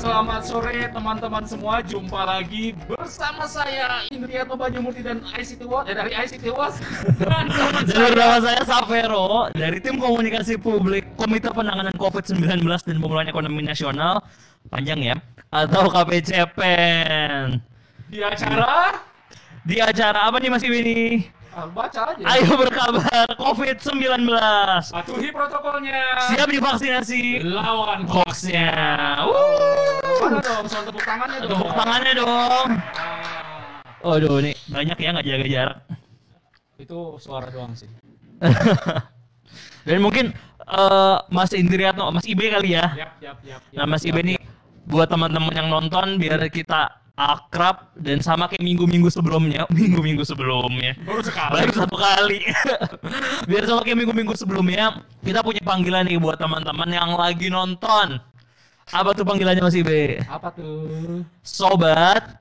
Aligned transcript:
Selamat 0.00 0.40
sore 0.48 0.88
teman-teman 0.96 1.44
semua 1.44 1.84
Jumpa 1.84 2.24
lagi 2.24 2.72
bersama 2.88 3.44
saya 3.44 4.08
Indriyato 4.08 4.56
Banyumurti 4.56 5.04
dan 5.04 5.20
ICT 5.20 5.60
Watch 5.68 5.92
eh, 5.92 5.96
Dari 6.00 6.16
ICT 6.16 6.48
Watch 6.56 6.80
Dan 7.20 7.52
bersama 8.16 8.38
saya 8.40 8.64
Savero 8.64 9.52
dari 9.52 9.76
tim 9.76 10.00
komunikasi 10.00 10.56
publik 10.56 11.04
Komite 11.20 11.52
Penanganan 11.52 11.92
COVID-19 12.00 12.64
dan 12.64 12.96
Pemulihan 12.96 13.28
Ekonomi 13.28 13.60
Nasional 13.60 14.24
panjang 14.72 15.04
ya 15.04 15.16
atau 15.52 15.92
KPCPEN. 15.92 17.60
Di 18.08 18.24
acara 18.24 19.04
Di 19.68 19.84
acara 19.84 20.32
apa 20.32 20.40
nih 20.40 20.48
Mas 20.48 20.64
Iwi 20.64 20.78
ini? 20.80 21.00
Ah, 21.54 21.66
Baca 21.70 22.00
aja 22.14 22.22
Ayo 22.22 22.52
berkabar 22.58 23.26
COVID-19. 23.38 24.26
Patuhi 24.90 25.28
protokolnya 25.34 26.00
Siap 26.30 26.48
divaksinasi 26.50 27.44
Lawan 27.46 28.06
hoaxnya. 28.06 28.70
Mana 30.20 30.38
dong 30.42 30.66
soal 30.68 30.84
tepuk 30.86 31.02
tangannya 31.02 31.38
dong 31.42 31.50
Tepuk 31.50 31.72
tangannya 31.74 32.12
dong. 32.18 32.68
Ah, 32.96 33.82
Waduh, 34.00 34.40
nih 34.40 34.56
banyak 34.72 34.96
ya 34.96 35.08
nggak 35.12 35.26
jaga 35.28 35.46
jarak. 35.46 35.78
Itu 36.80 37.20
suara 37.20 37.52
doang 37.52 37.76
sih 37.76 37.88
Dan 39.86 40.00
mungkin 40.00 40.32
eh, 40.64 41.16
Mas 41.28 41.52
Indriatno, 41.52 42.08
Mas 42.08 42.24
Ibe 42.24 42.48
kali 42.48 42.72
ya. 42.76 42.88
Yap, 42.96 43.12
yap, 43.20 43.38
yap, 43.44 43.60
Nah, 43.76 43.84
yap, 43.84 43.88
Mas 43.92 44.02
yap, 44.04 44.16
Ibe 44.16 44.20
nih 44.24 44.38
buat 44.88 45.06
teman-teman 45.06 45.54
yang 45.54 45.68
nonton 45.68 46.16
biar 46.16 46.40
kita 46.48 47.09
akrab 47.20 47.92
dan 48.00 48.24
sama 48.24 48.48
kayak 48.48 48.64
minggu-minggu 48.64 49.12
sebelumnya, 49.12 49.68
minggu-minggu 49.76 50.24
sebelumnya. 50.24 50.96
Baru 51.04 51.20
sekali 51.20 51.52
Baru 51.52 51.70
satu 51.76 51.96
kali. 52.00 52.40
biar 53.48 53.62
sama 53.68 53.84
kayak 53.84 53.98
minggu-minggu 54.00 54.32
sebelumnya, 54.32 55.04
kita 55.20 55.44
punya 55.44 55.60
panggilan 55.60 56.08
nih 56.08 56.16
buat 56.16 56.40
teman-teman 56.40 56.88
yang 56.88 57.12
lagi 57.12 57.52
nonton. 57.52 58.16
Apa 58.90 59.14
tuh 59.14 59.22
panggilannya 59.22 59.62
Mas 59.62 59.76
Ibe? 59.76 60.24
Apa 60.26 60.50
tuh? 60.50 61.22
Sobat 61.46 62.40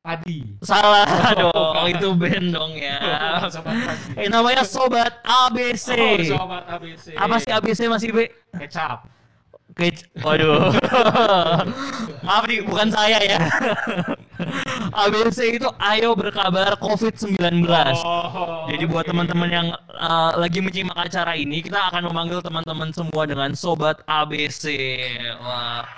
Padi 0.00 0.56
Salah 0.64 1.04
dong, 1.36 1.52
bukan. 1.52 1.92
itu 1.92 2.08
band 2.16 2.46
dong 2.56 2.72
ya. 2.74 2.98
Sobat 3.54 3.76
Padi 3.76 4.16
Eh 4.16 4.28
namanya 4.32 4.64
Sobat 4.64 5.20
ABC. 5.22 5.88
Oh, 5.94 6.40
Sobat 6.40 6.64
ABC 6.66 7.06
Apa 7.14 7.36
sih 7.38 7.52
ABC 7.52 7.80
Mas 7.86 8.02
Ibe? 8.02 8.32
Kecap 8.56 9.19
Kec 9.80 9.96
Waduh. 10.20 10.76
Maaf 12.26 12.44
nih, 12.44 12.60
bukan 12.68 12.92
saya 12.92 13.16
ya. 13.24 13.40
ABC 15.08 15.56
itu 15.56 15.68
ayo 15.80 16.12
berkabar 16.12 16.76
COVID-19. 16.76 17.64
Oh, 18.04 18.68
Jadi 18.68 18.84
buat 18.84 19.08
teman-teman 19.08 19.48
yang 19.48 19.68
uh, 19.96 20.36
lagi 20.36 20.60
menyimak 20.60 21.00
acara 21.00 21.32
ini, 21.32 21.64
kita 21.64 21.80
akan 21.88 22.12
memanggil 22.12 22.44
teman-teman 22.44 22.92
semua 22.92 23.24
dengan 23.24 23.56
Sobat 23.56 24.04
ABC. 24.04 24.76
Wah. 25.40 25.88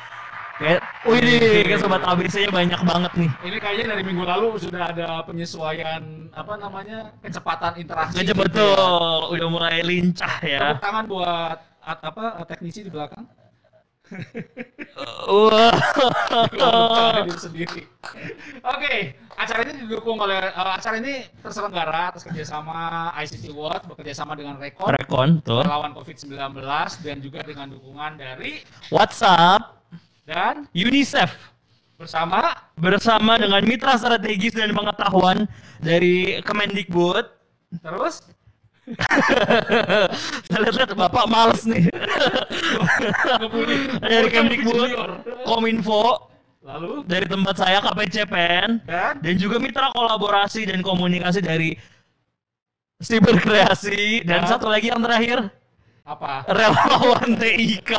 Kayak, 0.62 0.80
wih 1.11 1.19
nih, 1.19 1.67
kayak 1.67 1.80
Sobat 1.83 2.02
ABC-nya 2.06 2.50
banyak 2.55 2.80
banget 2.86 3.12
nih. 3.19 3.30
Ini 3.42 3.56
kayaknya 3.58 3.86
dari 3.98 4.02
minggu 4.06 4.22
lalu 4.22 4.48
sudah 4.62 4.94
ada 4.94 5.27
penyesuaian 5.27 6.30
apa 6.30 6.55
namanya 6.55 7.11
kecepatan 7.19 7.83
interaksi. 7.83 8.14
Gajah 8.14 8.30
gitu 8.30 8.39
ya. 8.39 8.42
betul, 8.46 9.17
udah 9.34 9.46
mulai 9.50 9.83
lincah 9.83 10.34
ya. 10.46 10.78
Tepuk 10.78 10.84
tangan 10.86 11.05
buat 11.11 11.58
at- 11.83 12.05
apa 12.06 12.46
teknisi 12.46 12.86
di 12.86 12.92
belakang. 12.94 13.27
Wah. 15.27 15.72
Sendiri. 17.38 17.88
Oke, 18.62 19.16
acara 19.34 19.60
ini 19.66 19.72
didukung 19.82 20.20
oleh 20.20 20.38
eh, 20.38 20.72
acara 20.78 21.00
ini 21.00 21.27
terselenggara 21.40 22.12
atas 22.12 22.23
kerjasama 22.28 23.11
ICT 23.24 23.50
World 23.56 23.89
bekerjasama 23.89 24.36
dengan 24.36 24.61
Rekon 24.61 24.92
Rekon 24.92 25.28
tuh. 25.42 25.64
melawan 25.64 25.96
COVID-19 25.96 26.36
dan 27.02 27.17
juga 27.24 27.40
dengan 27.42 27.67
dukungan 27.73 28.20
dari 28.20 28.62
WhatsApp, 28.92 29.83
dan 30.23 30.70
UNICEF 30.70 31.30
bersama 31.98 32.55
bersama 32.79 33.39
dengan 33.39 33.62
mitra 33.62 33.94
strategis 33.94 34.55
dan 34.55 34.74
pengetahuan 34.74 35.46
dari 35.79 36.42
Kemendikbud. 36.42 37.27
terus 37.80 38.29
Saya 40.50 40.68
lihat 40.74 40.90
Bapak 40.98 41.30
males 41.30 41.62
nih. 41.66 41.86
dari 44.02 44.28
Kemdikbud. 44.30 44.90
Kominfo, 45.46 46.30
lalu 46.66 47.06
dari 47.06 47.26
tempat 47.30 47.54
saya 47.62 47.78
KPCPEN, 47.78 48.82
dan 48.86 49.14
dan 49.22 49.34
juga 49.38 49.62
mitra 49.62 49.94
kolaborasi 49.94 50.66
dan 50.66 50.82
komunikasi 50.82 51.42
dari 51.42 51.78
Siber 53.02 53.38
Kreasi 53.42 54.22
dan 54.22 54.46
Dan? 54.46 54.50
satu 54.50 54.70
lagi 54.70 54.90
yang 54.90 55.02
terakhir 55.02 55.50
apa 56.02 56.46
relawan 56.50 57.38
TIK. 57.38 57.92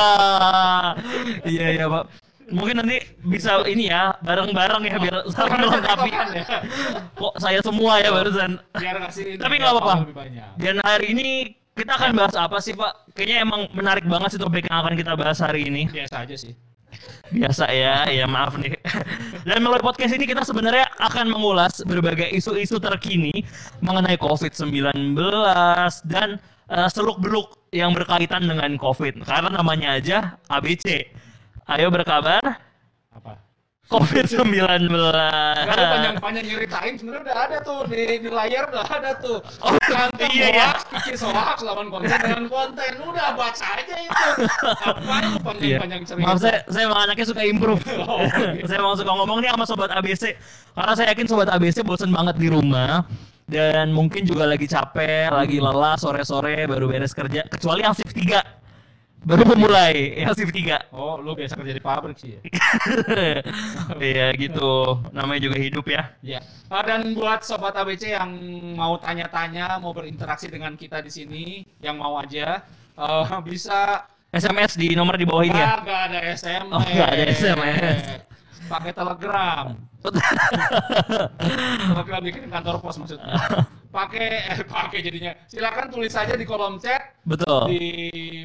Iya 1.44 1.68
ya 1.80 1.86
Pak. 1.88 2.23
Mungkin 2.54 2.76
nanti 2.86 3.02
bisa 3.26 3.66
ini 3.66 3.90
ya 3.90 4.14
bareng-bareng 4.22 4.84
ya 4.86 4.96
biar 5.02 5.16
saling 5.34 5.58
melengkapi. 5.58 6.10
Ya? 6.14 6.46
Kok 7.18 7.34
saya 7.42 7.60
semua 7.66 7.98
ya 7.98 8.14
barusan. 8.14 8.62
biar 8.78 8.98
kasih 9.10 9.42
Tapi 9.42 9.54
nggak 9.58 9.74
apa-apa. 9.74 9.96
Dan 10.62 10.78
hari 10.86 11.18
ini 11.18 11.28
kita 11.74 11.98
akan 11.98 12.14
bahas 12.14 12.38
apa 12.38 12.62
sih 12.62 12.78
Pak? 12.78 13.10
Kayaknya 13.18 13.38
emang 13.42 13.62
menarik 13.74 14.06
banget 14.06 14.38
sih 14.38 14.42
topik 14.42 14.70
yang 14.70 14.86
akan 14.86 14.94
kita 14.94 15.18
bahas 15.18 15.42
hari 15.42 15.66
ini. 15.66 15.90
biasa 15.90 16.22
aja 16.22 16.38
sih 16.38 16.54
Biasa 17.34 17.66
ya, 17.74 18.06
ya 18.14 18.30
maaf 18.30 18.54
nih. 18.62 18.78
Dan 19.50 19.66
melalui 19.66 19.82
podcast 19.82 20.14
ini 20.14 20.30
kita 20.30 20.46
sebenarnya 20.46 20.86
akan 21.02 21.34
mengulas 21.34 21.82
berbagai 21.82 22.30
isu-isu 22.30 22.78
terkini 22.78 23.42
mengenai 23.82 24.22
COVID-19 24.22 25.18
dan 26.06 26.38
eh, 26.70 26.90
seluk-beluk 26.94 27.74
yang 27.74 27.98
berkaitan 27.98 28.46
dengan 28.46 28.78
COVID. 28.78 29.26
Karena 29.26 29.50
namanya 29.50 29.98
aja 29.98 30.38
ABC. 30.46 31.10
Ayo 31.64 31.88
berkabar 31.88 32.44
apa 33.14 33.40
COVID-19. 33.94 34.90
Gak 34.90 35.70
ada 35.70 35.86
panjang-panjang 35.94 36.46
nyeritain 36.50 36.94
sebenarnya 36.98 37.24
udah 37.30 37.38
ada 37.46 37.58
tuh 37.62 37.80
di, 37.86 38.02
di 38.26 38.30
layar 38.32 38.64
udah 38.74 38.86
ada 38.90 39.12
tuh. 39.22 39.38
Oh, 39.62 39.76
iya, 40.34 40.50
iya. 40.50 40.68
hoax, 40.74 40.80
kikis 41.04 41.22
hoax, 41.22 41.58
lawan 41.62 41.94
konten 41.94 42.10
dengan 42.10 42.46
konten. 42.50 42.92
Udah 43.06 43.38
baca 43.38 43.68
aja 43.78 43.96
itu. 44.02 44.26
Apa 44.82 45.16
lu 45.22 45.30
Iya. 45.62 45.78
panjang-panjang 45.78 46.02
cerita? 46.10 46.26
Maaf 46.26 46.38
saya 46.42 46.58
saya 46.72 46.84
emang 46.90 47.00
anaknya 47.06 47.26
suka 47.28 47.42
improve. 47.46 47.84
Oh, 48.04 48.20
gitu. 48.26 48.66
saya 48.72 48.78
emang 48.82 48.96
suka 48.98 49.12
ngomong 49.14 49.38
nih 49.44 49.50
sama 49.54 49.66
sobat 49.70 49.92
ABC 49.94 50.24
karena 50.74 50.94
saya 50.98 51.08
yakin 51.14 51.26
sobat 51.30 51.50
ABC 51.54 51.78
bosen 51.86 52.10
banget 52.10 52.36
di 52.40 52.48
rumah 52.50 53.06
dan 53.46 53.92
mungkin 53.94 54.24
juga 54.26 54.48
lagi 54.50 54.66
capek, 54.66 55.30
lagi 55.30 55.60
lelah 55.62 55.96
sore-sore 56.00 56.66
baru 56.66 56.88
beres 56.90 57.14
kerja 57.14 57.46
kecuali 57.52 57.84
yang 57.86 57.94
shift 57.94 58.16
3 58.16 58.63
baru 59.24 59.44
memulai 59.56 60.20
yang 60.20 60.36
shift 60.36 60.52
3. 60.52 60.92
Oh, 60.92 61.16
lu 61.20 61.32
biasa 61.34 61.56
kerja 61.56 61.74
di 61.74 61.84
pabrik 61.84 62.20
sih 62.20 62.36
ya? 62.36 62.42
Iya 64.14 64.28
gitu. 64.36 65.00
Namanya 65.16 65.42
juga 65.48 65.58
hidup 65.60 65.86
ya. 65.88 66.12
Ya. 66.20 66.40
Ah, 66.68 66.84
dan 66.84 67.16
buat 67.16 67.44
sobat 67.48 67.76
ABC 67.76 68.12
yang 68.12 68.32
mau 68.76 69.00
tanya-tanya, 69.00 69.80
mau 69.80 69.96
berinteraksi 69.96 70.52
dengan 70.52 70.76
kita 70.76 71.00
di 71.00 71.12
sini, 71.12 71.46
yang 71.80 71.96
mau 71.96 72.20
aja 72.20 72.64
eh, 73.00 73.26
bisa 73.48 74.04
SMS 74.34 74.76
di 74.76 74.92
nomor 74.98 75.16
di 75.16 75.24
bawah 75.24 75.46
ini 75.48 75.56
ya. 75.56 75.68
Ah, 75.68 75.78
nggak 75.82 76.02
ada 76.12 76.20
SMS. 76.36 76.74
Oh, 76.74 76.82
nggak 76.84 77.10
ada 77.10 77.24
SMS. 77.32 78.02
Pakai 78.68 78.92
Telegram. 78.92 79.66
Telegram 81.94 82.22
bikin 82.24 82.52
kantor 82.52 82.76
pos 82.84 83.00
maksudnya. 83.00 83.36
Pakai 83.94 84.28
eh 84.50 84.60
pakai 84.66 85.00
jadinya. 85.06 85.32
Silakan 85.48 85.94
tulis 85.94 86.10
saja 86.10 86.34
di 86.34 86.44
kolom 86.50 86.82
chat 86.82 87.14
Betul. 87.24 87.70
di 87.70 87.86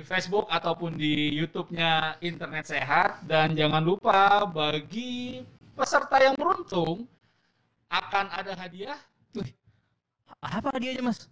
Facebook 0.04 0.44
ataupun 0.52 0.94
di 0.94 1.32
YouTube-nya 1.34 2.20
Internet 2.20 2.68
Sehat 2.68 3.24
dan 3.24 3.56
jangan 3.56 3.80
lupa 3.80 4.44
bagi 4.44 5.40
peserta 5.72 6.20
yang 6.20 6.36
beruntung 6.36 7.08
akan 7.88 8.28
ada 8.28 8.52
hadiah 8.58 9.00
Wih, 9.32 9.48
Apa 10.44 10.76
dia 10.76 10.92
aja 10.92 11.00
Mas? 11.00 11.24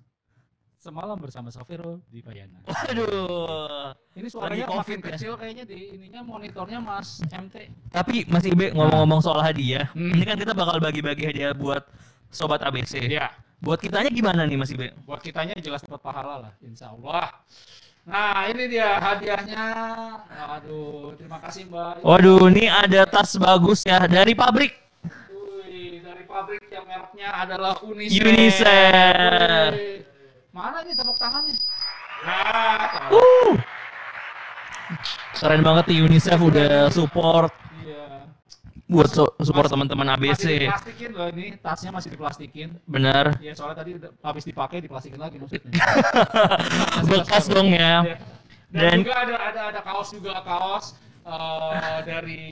Semalam 0.86 1.18
bersama 1.18 1.50
Safiro 1.50 1.98
di 2.06 2.22
Payana. 2.22 2.62
Waduh. 2.64 3.90
Ini 4.14 4.28
suaranya 4.30 4.64
Lagi 4.64 4.70
makin 4.70 4.78
COVID 4.78 4.98
ya? 5.02 5.06
kecil 5.12 5.32
kayaknya 5.34 5.64
di 5.66 5.78
ininya 5.92 6.20
monitornya 6.22 6.78
Mas 6.78 7.18
MT. 7.26 7.56
Tapi 7.90 8.22
Mas 8.26 8.46
Ibe 8.46 8.70
ngomong-ngomong 8.70 9.18
soal 9.18 9.42
hadiah, 9.42 9.90
Hmm. 9.90 10.14
ini 10.14 10.22
kan 10.22 10.38
kita 10.38 10.54
bakal 10.54 10.78
bagi-bagi 10.78 11.26
hadiah 11.26 11.50
buat 11.50 11.82
sobat 12.30 12.62
ABC. 12.62 13.02
Iya. 13.02 13.34
Buat 13.56 13.80
kitanya 13.80 14.12
gimana 14.12 14.44
nih 14.44 14.54
Mas 14.54 14.70
Ibe? 14.70 14.92
buat 15.02 15.18
kitanya 15.18 15.56
jelas 15.56 15.80
dapat 15.80 15.98
pahala 15.98 16.34
lah 16.44 16.52
insya 16.60 16.92
Allah 16.92 17.32
nah 18.04 18.46
ini 18.46 18.68
dia 18.68 19.00
hadiahnya 19.02 19.64
aduh 20.30 21.16
terima 21.16 21.42
kasih 21.42 21.66
mbak 21.66 22.04
Waduh, 22.04 22.46
ini 22.52 22.70
ada 22.70 23.02
tas 23.02 23.34
bagus 23.34 23.82
ya 23.82 24.04
dari 24.06 24.30
pabrik. 24.30 24.70
Wih, 25.66 25.98
dari 25.98 26.22
pabrik 26.22 26.68
yang 26.70 26.86
mereknya 26.86 27.28
adalah 27.34 27.74
Unicef 27.82 28.22
UNICEF. 28.22 29.70
Mana 30.56 30.80
nih 30.80 30.94
tepuk 30.94 31.16
tangannya 31.16 31.52
nah 32.24 33.12
Uh. 33.12 33.52
Keren 35.36 35.60
banget 35.60 35.84
nih 35.86 36.00
UNICEF 36.00 36.40
udah 36.40 36.88
support 36.88 37.52
iya 37.78 38.24
buat 38.86 39.10
so- 39.10 39.34
support 39.38 39.66
Masih- 39.66 39.74
teman-teman 39.76 40.06
masih 40.08 40.16
ABC. 40.24 40.44
diplastikin 40.62 41.10
loh 41.12 41.28
ini 41.28 41.46
tasnya 41.58 41.90
masih 41.90 42.08
diplastikin 42.08 42.68
Bener. 42.84 43.36
ya 43.38 43.52
soalnya 43.52 43.76
tadi 43.76 43.90
habis 44.00 44.44
dipakai 44.44 44.80
diplastikin 44.80 45.18
lagi 45.18 45.36
maksudnya 45.36 45.66
Bekas 47.10 47.44
dong 47.46 47.68
ya. 47.68 48.00
Iya. 48.02 48.16
Dan, 48.66 48.80
Dan- 48.82 49.00
juga 49.02 49.16
ada 49.20 49.34
ada 49.44 49.60
ada 49.70 49.80
kaos 49.82 50.08
juga 50.10 50.40
kaos 50.40 50.96
eh, 51.22 51.98
dari 52.02 52.42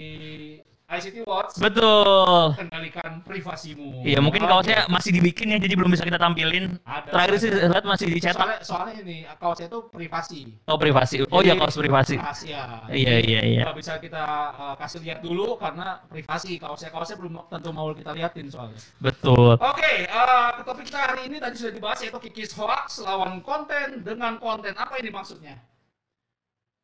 ICT 0.97 1.17
Watch 1.25 1.59
Betul. 1.59 2.55
kendalikan 2.57 3.23
privasimu. 3.23 4.03
Iya 4.03 4.19
mungkin 4.19 4.45
Oke. 4.45 4.51
kaosnya 4.51 4.79
masih 4.87 5.11
dibikin 5.11 5.55
ya 5.55 5.59
jadi 5.59 5.75
belum 5.75 5.91
bisa 5.91 6.03
kita 6.03 6.17
tampilin. 6.17 6.79
Ada, 6.83 7.11
Terakhir 7.11 7.35
sih 7.39 7.51
lihat 7.51 7.85
masih 7.85 8.07
dicetak. 8.11 8.37
soalnya 8.39 8.59
soalnya 8.63 8.95
ini 9.03 9.17
kaosnya 9.37 9.67
itu 9.69 9.79
privasi. 9.89 10.41
Oh 10.67 10.79
privasi. 10.79 11.17
Oh 11.29 11.41
iya 11.41 11.55
kaos 11.55 11.75
privasi. 11.75 12.17
Rahasia. 12.17 12.87
Iya 12.89 13.15
iya 13.21 13.41
iya. 13.43 13.63
Nggak 13.67 13.77
bisa 13.79 13.93
kita 13.99 14.25
uh, 14.55 14.75
kasih 14.79 15.01
lihat 15.03 15.19
dulu 15.21 15.59
karena 15.59 16.03
privasi 16.07 16.57
kaosnya 16.57 16.91
kaosnya 16.91 17.17
belum 17.19 17.33
tentu 17.51 17.71
mau 17.71 17.91
kita 17.91 18.15
liatin 18.15 18.47
soalnya. 18.49 18.79
Betul. 18.99 19.59
Oke, 19.59 20.07
uh, 20.09 20.51
ke 20.57 20.63
topik 20.63 20.85
kita 20.89 21.01
hari 21.01 21.27
ini 21.27 21.37
tadi 21.39 21.55
sudah 21.57 21.73
dibahas 21.75 21.99
yaitu 22.03 22.19
kikis 22.31 22.55
hoax 22.55 23.03
lawan 23.03 23.43
konten 23.43 24.03
dengan 24.03 24.39
konten 24.39 24.75
apa 24.75 24.95
ini 24.99 25.11
maksudnya? 25.11 25.59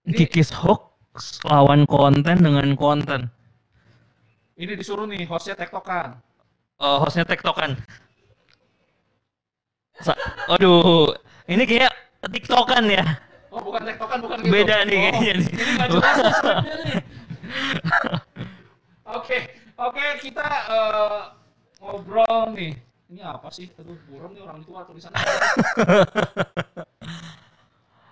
Ini- 0.08 0.16
Kikis 0.24 0.50
hoax 0.56 1.44
lawan 1.44 1.84
konten 1.84 2.40
dengan 2.40 2.72
konten. 2.74 3.28
Ini 4.60 4.76
disuruh 4.76 5.08
nih 5.08 5.24
hostnya 5.24 5.56
tektokan. 5.56 6.20
Oh, 6.76 7.00
hostnya 7.00 7.24
tektokan. 7.24 7.80
Sa- 10.04 10.20
Aduh, 10.52 11.16
ini 11.48 11.64
kayak 11.64 11.88
tiktokan 12.28 12.84
ya. 12.92 13.04
Oh 13.48 13.64
bukan 13.64 13.88
tektokan 13.88 14.20
bukan 14.20 14.36
gitu. 14.44 14.52
Beda 14.52 14.84
nih 14.84 14.96
Oh, 14.96 15.02
kayaknya 15.08 15.32
nih. 15.40 15.48
Ini 15.48 15.70
nggak 15.80 15.88
jelas 15.96 16.16
nih. 16.20 16.36
Oke, 19.10 19.42
oke 19.74 20.04
kita 20.22 20.46
uh, 20.70 21.34
ngobrol 21.82 22.54
nih. 22.54 22.78
Ini 23.10 23.20
apa 23.26 23.50
sih? 23.50 23.66
Aduh, 23.74 23.98
buram 24.06 24.30
nih 24.30 24.46
orang 24.46 24.62
tua 24.62 24.86
tulisannya. 24.86 25.18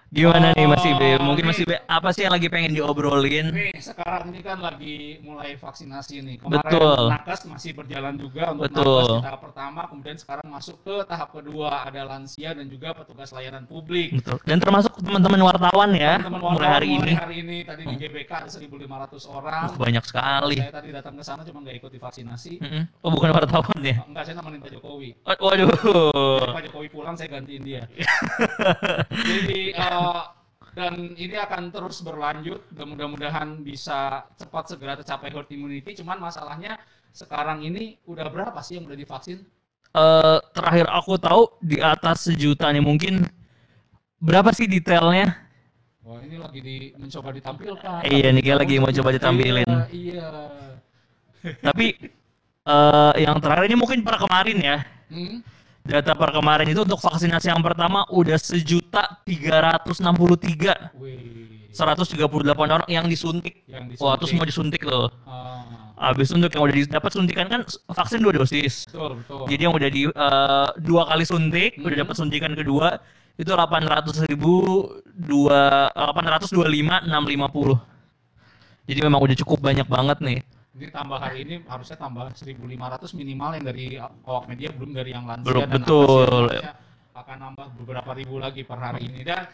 Gimana 0.09 0.57
nih 0.57 0.65
Mas 0.65 0.81
Oh, 0.81 0.89
Ibe? 0.89 1.21
Mungkin 1.21 1.45
Mas. 1.45 1.61
Ibe 1.61 1.85
apa 1.85 2.09
sih 2.11 2.25
yang 2.25 2.33
lagi 2.33 2.49
pengen 2.49 2.73
diobrolin? 2.73 3.53
Nih 3.53 3.77
sekarang 3.77 4.33
ini 4.33 4.41
kan 4.41 4.57
lagi 4.57 5.21
mulai 5.21 5.53
vaksinasi 5.55 6.25
nih. 6.25 6.37
Kemarin 6.41 6.65
Betul. 6.65 7.01
nakes 7.13 7.41
masih 7.45 7.77
berjalan 7.77 8.17
juga 8.17 8.57
untuk 8.57 8.73
Betul. 8.73 9.05
nakes 9.05 9.21
tahap 9.21 9.41
pertama, 9.45 9.81
kemudian 9.85 10.17
sekarang 10.17 10.47
masuk 10.49 10.81
ke 10.81 10.97
tahap 11.05 11.29
kedua 11.29 11.85
ada 11.85 12.09
lansia 12.09 12.57
dan 12.57 12.65
juga 12.67 12.97
petugas 12.97 13.29
layanan 13.31 13.69
publik. 13.69 14.17
Betul. 14.17 14.41
Dan 14.49 14.57
termasuk 14.59 14.97
teman-teman 14.97 15.45
wartawan 15.45 15.91
ya, 15.93 16.25
Teman-teman 16.25 16.57
mulai 16.57 16.69
hari 16.73 16.87
wartawan 16.89 16.89
ini. 16.89 16.97
mulai 17.05 17.15
hari 17.21 17.37
ini 17.45 17.57
tadi 17.69 17.83
di 17.85 17.95
GBK 18.01 18.31
ada 18.33 18.49
1.500 18.49 19.29
orang. 19.29 19.63
Wah, 19.69 19.77
banyak 19.77 20.05
sekali. 20.09 20.57
Saya 20.57 20.73
tadi 20.73 20.89
datang 20.89 21.15
ke 21.15 21.25
sana 21.25 21.41
cuma 21.45 21.59
nggak 21.61 21.77
ikut 21.85 21.91
divaksinasi. 21.93 22.53
Mm-mm. 22.65 22.83
Oh, 23.05 23.13
bukan 23.13 23.29
wartawan 23.29 23.81
ya? 23.85 24.01
Enggak, 24.09 24.25
saya 24.25 24.41
nemenin 24.41 24.61
Pak 24.65 24.73
Jokowi. 24.73 25.11
Oh, 25.29 25.37
Waduh. 25.45 25.69
Jadi 25.69 26.53
Pak 26.57 26.63
Jokowi 26.73 26.89
pulang 26.89 27.13
saya 27.13 27.29
gantiin 27.29 27.61
dia. 27.61 27.85
Jadi 29.29 29.61
eh, 29.99 30.23
dan 30.79 30.95
ini 31.19 31.37
akan 31.37 31.75
terus 31.75 31.99
berlanjut. 32.07 32.63
Dan 32.71 32.95
mudah-mudahan 32.95 33.63
bisa 33.67 34.25
cepat 34.39 34.71
segera 34.71 34.95
tercapai 34.95 35.35
herd 35.35 35.51
immunity. 35.51 35.99
Cuman 35.99 36.23
masalahnya 36.23 36.79
sekarang 37.11 37.67
ini 37.67 37.99
udah 38.07 38.31
berapa 38.31 38.59
sih 38.63 38.79
yang 38.79 38.87
udah 38.87 38.99
divaksin? 38.99 39.43
Eh, 39.89 40.39
terakhir 40.53 40.87
aku 40.93 41.17
tahu 41.17 41.43
di 41.65 41.81
atas 41.81 42.29
sejuta 42.29 42.69
nih 42.69 42.85
mungkin 42.85 43.25
berapa 44.21 44.53
sih 44.53 44.69
detailnya? 44.69 45.33
Wah 46.05 46.21
ini 46.25 46.37
lagi 46.41 46.61
di, 46.61 46.77
mencoba 46.97 47.33
ditampilkan. 47.33 48.01
Iya, 48.05 48.33
nih, 48.33 48.43
kayak 48.45 48.59
lagi 48.65 48.75
mau 48.81 48.93
coba 48.93 49.11
ditampilin. 49.13 49.69
Iya. 49.69 49.89
iya. 49.93 50.29
Tapi 51.65 51.87
eh 52.69 53.13
yang 53.25 53.41
terakhir 53.41 53.65
ini 53.69 53.77
mungkin 53.81 54.05
per 54.05 54.21
kemarin 54.21 54.59
ya. 54.61 54.77
Hmm? 55.09 55.41
Data 55.89 56.13
per 56.13 56.37
kemarin 56.37 56.69
itu 56.69 56.85
untuk 56.85 57.01
vaksinasi 57.01 57.49
yang 57.49 57.65
pertama 57.65 58.05
udah 58.13 58.37
sejuta 58.37 59.25
tiga 59.25 59.57
ratus 59.65 60.05
enam 60.05 60.13
puluh 60.13 60.37
tiga 60.37 60.93
Wih. 60.95 61.73
138 61.73 62.29
orang 62.59 62.89
yang 62.91 63.07
disuntik. 63.07 63.63
Yang 63.65 63.97
Wah, 64.03 64.19
itu 64.19 64.27
semua 64.29 64.45
disuntik 64.45 64.83
loh. 64.83 65.09
Ah, 65.25 65.63
Habis 66.11 66.31
untuk 66.31 66.51
yang 66.51 66.63
udah 66.63 66.75
dapat 66.91 67.11
suntikan 67.11 67.47
kan 67.47 67.61
vaksin 67.89 68.19
dua 68.21 68.35
dosis. 68.35 68.87
betul 68.87 69.19
betul. 69.19 69.47
Jadi 69.49 69.61
yang 69.63 69.75
udah 69.75 69.89
di 69.91 70.03
eh, 70.07 70.69
dua 70.83 71.03
kali 71.07 71.25
suntik, 71.25 71.79
udah 71.79 71.95
Mhm. 71.95 72.03
dapat 72.05 72.15
suntikan 72.19 72.53
kedua 72.55 72.99
itu 73.35 73.49
800 73.49 74.27
ribu 74.27 74.87
dua 75.15 75.89
825 75.95 77.03
650. 77.07 77.79
Jadi 78.87 78.99
memang 79.01 79.21
udah 79.23 79.37
cukup 79.39 79.59
banyak 79.63 79.87
banget 79.87 80.19
nih. 80.21 80.39
Ini 80.79 80.95
tambah 80.95 81.19
hari 81.19 81.43
ini 81.43 81.55
harusnya 81.67 81.99
tambah 81.99 82.31
1.500 82.31 82.55
minimal 83.19 83.51
yang 83.59 83.65
dari 83.67 83.87
awak 83.99 84.47
media 84.47 84.71
belum 84.71 84.95
dari 84.95 85.11
yang 85.11 85.27
lansia 85.27 85.51
Belum, 85.51 85.67
dan 85.67 85.75
betul. 85.75 86.47
akan 87.19 87.37
nambah 87.51 87.67
beberapa 87.83 88.11
ribu 88.15 88.39
lagi 88.39 88.63
per 88.63 88.79
hari 88.79 89.11
ini 89.11 89.27
dan 89.27 89.51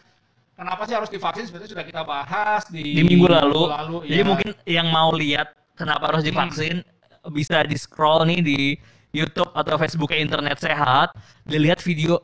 kenapa 0.53 0.85
sih 0.85 0.93
harus 0.93 1.09
divaksin 1.09 1.49
sebenarnya 1.49 1.73
sudah 1.73 1.85
kita 1.89 2.01
bahas 2.05 2.69
di, 2.69 2.93
Di 2.93 3.01
minggu 3.01 3.25
lalu. 3.25 3.73
Jadi 4.05 4.21
ya. 4.21 4.27
mungkin 4.29 4.49
yang 4.69 4.87
mau 4.93 5.09
lihat 5.17 5.49
kenapa 5.73 6.13
harus 6.13 6.21
divaksin 6.21 6.85
bisa 7.33 7.65
di 7.65 7.73
scroll 7.73 8.29
nih 8.29 8.39
di 8.45 8.59
YouTube 9.09 9.49
atau 9.57 9.81
Facebook 9.81 10.13
Internet 10.13 10.61
Sehat, 10.61 11.09
dilihat 11.41 11.81
video 11.81 12.21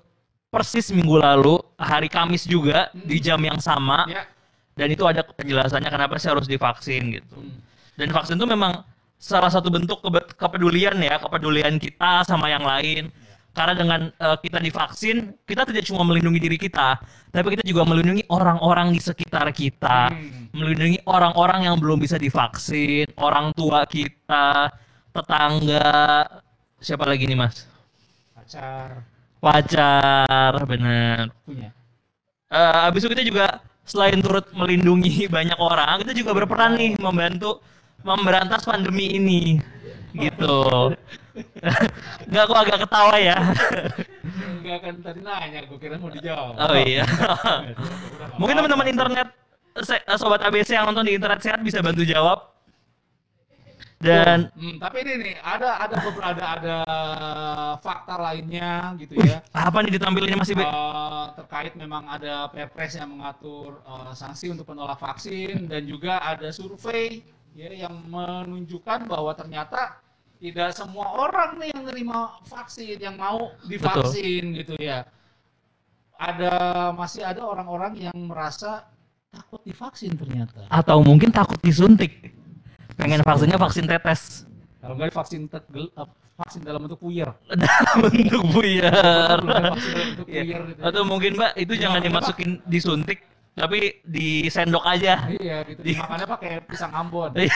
persis 0.54 0.94
minggu 0.94 1.18
lalu 1.18 1.58
hari 1.74 2.06
Kamis 2.06 2.46
juga 2.46 2.94
di 2.94 3.18
jam 3.18 3.42
yang 3.42 3.58
sama 3.58 4.06
ya 4.06 4.30
dan 4.76 4.88
itu 4.90 5.04
ada 5.04 5.22
penjelasannya 5.22 5.90
kenapa 5.92 6.16
sih 6.16 6.32
harus 6.32 6.48
divaksin 6.48 7.20
gitu. 7.20 7.38
Hmm. 7.38 7.60
Dan 8.00 8.10
vaksin 8.16 8.40
itu 8.40 8.48
memang 8.48 8.82
salah 9.22 9.54
satu 9.54 9.70
bentuk 9.70 10.02
kepedulian 10.34 10.98
ya, 10.98 11.22
kepedulian 11.22 11.78
kita 11.78 12.26
sama 12.26 12.50
yang 12.50 12.66
lain. 12.66 13.14
Karena 13.52 13.76
dengan 13.76 14.02
eh, 14.16 14.38
kita 14.40 14.64
divaksin, 14.64 15.36
kita 15.44 15.68
tidak 15.68 15.84
cuma 15.84 16.08
melindungi 16.08 16.40
diri 16.40 16.56
kita, 16.56 16.96
tapi 17.36 17.52
kita 17.52 17.68
juga 17.68 17.84
melindungi 17.84 18.24
orang-orang 18.32 18.96
di 18.96 19.00
sekitar 19.04 19.52
kita, 19.52 20.08
Hmm. 20.08 20.48
melindungi 20.56 21.04
orang-orang 21.04 21.68
yang 21.68 21.76
belum 21.76 22.00
bisa 22.00 22.16
divaksin, 22.16 23.12
orang 23.20 23.52
tua 23.52 23.84
kita, 23.86 24.72
tetangga, 25.12 25.92
siapa 26.80 27.04
lagi 27.04 27.28
nih 27.28 27.38
mas? 27.38 27.68
pacar 28.36 29.04
Pacar, 29.42 30.54
benar. 30.70 31.34
punya 31.44 31.74
Eh, 32.52 32.88
abis 32.88 33.04
itu 33.04 33.10
kita 33.16 33.24
juga 33.24 33.46
selain 33.88 34.20
turut 34.20 34.48
melindungi 34.56 35.26
banyak 35.36 35.56
orang, 35.60 36.04
kita 36.04 36.14
juga 36.16 36.32
berperan 36.36 36.76
nih 36.80 37.00
membantu 37.00 37.64
memberantas 38.02 38.66
pandemi 38.66 39.18
ini. 39.18 39.42
Gitu. 40.12 40.60
Enggak 42.28 42.44
aku 42.44 42.56
agak 42.56 42.78
ketawa 42.84 43.16
ya. 43.16 43.38
enggak 44.62 44.80
kan 44.84 44.96
tadi 45.00 45.20
nanya 45.24 45.60
gue 45.66 45.80
kira 45.80 45.96
mau 45.98 46.12
dijawab 46.12 46.54
Oh 46.60 46.76
iya. 46.76 47.08
Mungkin 48.36 48.54
nggak 48.60 48.66
teman-teman 48.68 48.90
internet 48.92 49.28
sobat 50.20 50.44
ABC 50.44 50.76
yang 50.76 50.92
nonton 50.92 51.08
di 51.08 51.16
internet 51.16 51.40
sehat 51.40 51.64
bisa 51.64 51.80
bantu 51.80 52.04
jawab. 52.04 52.52
Dan 54.02 54.50
Hmm, 54.58 54.82
tapi 54.82 55.06
ini 55.06 55.14
nih 55.22 55.36
ada 55.46 55.78
ada 55.78 55.96
beberapa 56.02 56.34
ada 56.34 56.46
ada 56.58 56.78
fakta 57.86 58.18
lainnya 58.18 58.98
gitu 58.98 59.14
ya 59.22 59.46
apa 59.54 59.78
nih 59.86 59.94
ditampilnya 59.94 60.42
Mas 60.42 60.50
Ibe? 60.50 60.66
Eh, 60.66 61.26
terkait 61.38 61.78
memang 61.78 62.10
ada 62.10 62.50
perpres 62.50 62.98
yang 62.98 63.14
mengatur 63.14 63.78
eh, 63.86 64.14
sanksi 64.18 64.50
untuk 64.50 64.66
penolak 64.66 64.98
vaksin 64.98 65.70
dan 65.70 65.86
juga 65.86 66.18
ada 66.18 66.50
survei 66.50 67.22
ya 67.52 67.70
yang 67.70 67.96
menunjukkan 68.08 69.06
bahwa 69.06 69.36
ternyata 69.36 70.00
tidak 70.38 70.74
semua 70.74 71.06
orang 71.22 71.60
nih 71.60 71.70
yang 71.70 71.84
nerima 71.86 72.20
vaksin 72.48 72.98
yang 72.98 73.16
mau 73.16 73.54
divaksin 73.68 74.56
gitu 74.58 74.74
ya 74.80 75.06
ada 76.18 76.54
masih 76.94 77.26
ada 77.26 77.42
orang-orang 77.42 77.98
yang 77.98 78.16
merasa 78.16 78.86
takut 79.30 79.62
divaksin 79.66 80.14
ternyata 80.14 80.66
Atau 80.70 81.02
mungkin 81.02 81.34
takut 81.34 81.58
disuntik. 81.62 82.30
Pengen 82.94 83.26
vaksinnya 83.26 83.58
vaksin 83.58 83.90
tetes. 83.90 84.46
kalau 84.78 84.98
nggak 84.98 85.14
vaksin 85.14 85.46
tegel, 85.46 85.90
vaksin 86.36 86.62
dalam 86.62 86.86
bentuk 86.86 87.02
puyer 87.02 87.30
Dalam 87.50 87.98
bentuk 88.06 88.14
bentuk 88.14 88.44
Iya. 88.62 88.90
puyer 88.90 89.40
gitu 90.14 90.24
ya. 90.30 90.86
Atau 90.86 91.02
mungkin 91.06 91.38
Mbak 91.38 91.52
itu 91.58 91.74
Ya, 91.78 91.82
jangan 91.90 92.02
dimasukin 92.06 92.50
disuntik 92.70 93.26
tapi 93.52 94.00
disendok 94.08 94.84
aja. 94.88 95.28
iya 95.38 95.62
gitu 95.68 95.84
makannya 96.00 96.28
pakai 96.28 96.52
pisang 96.66 96.92
ambon 96.96 97.36
Iya. 97.40 97.52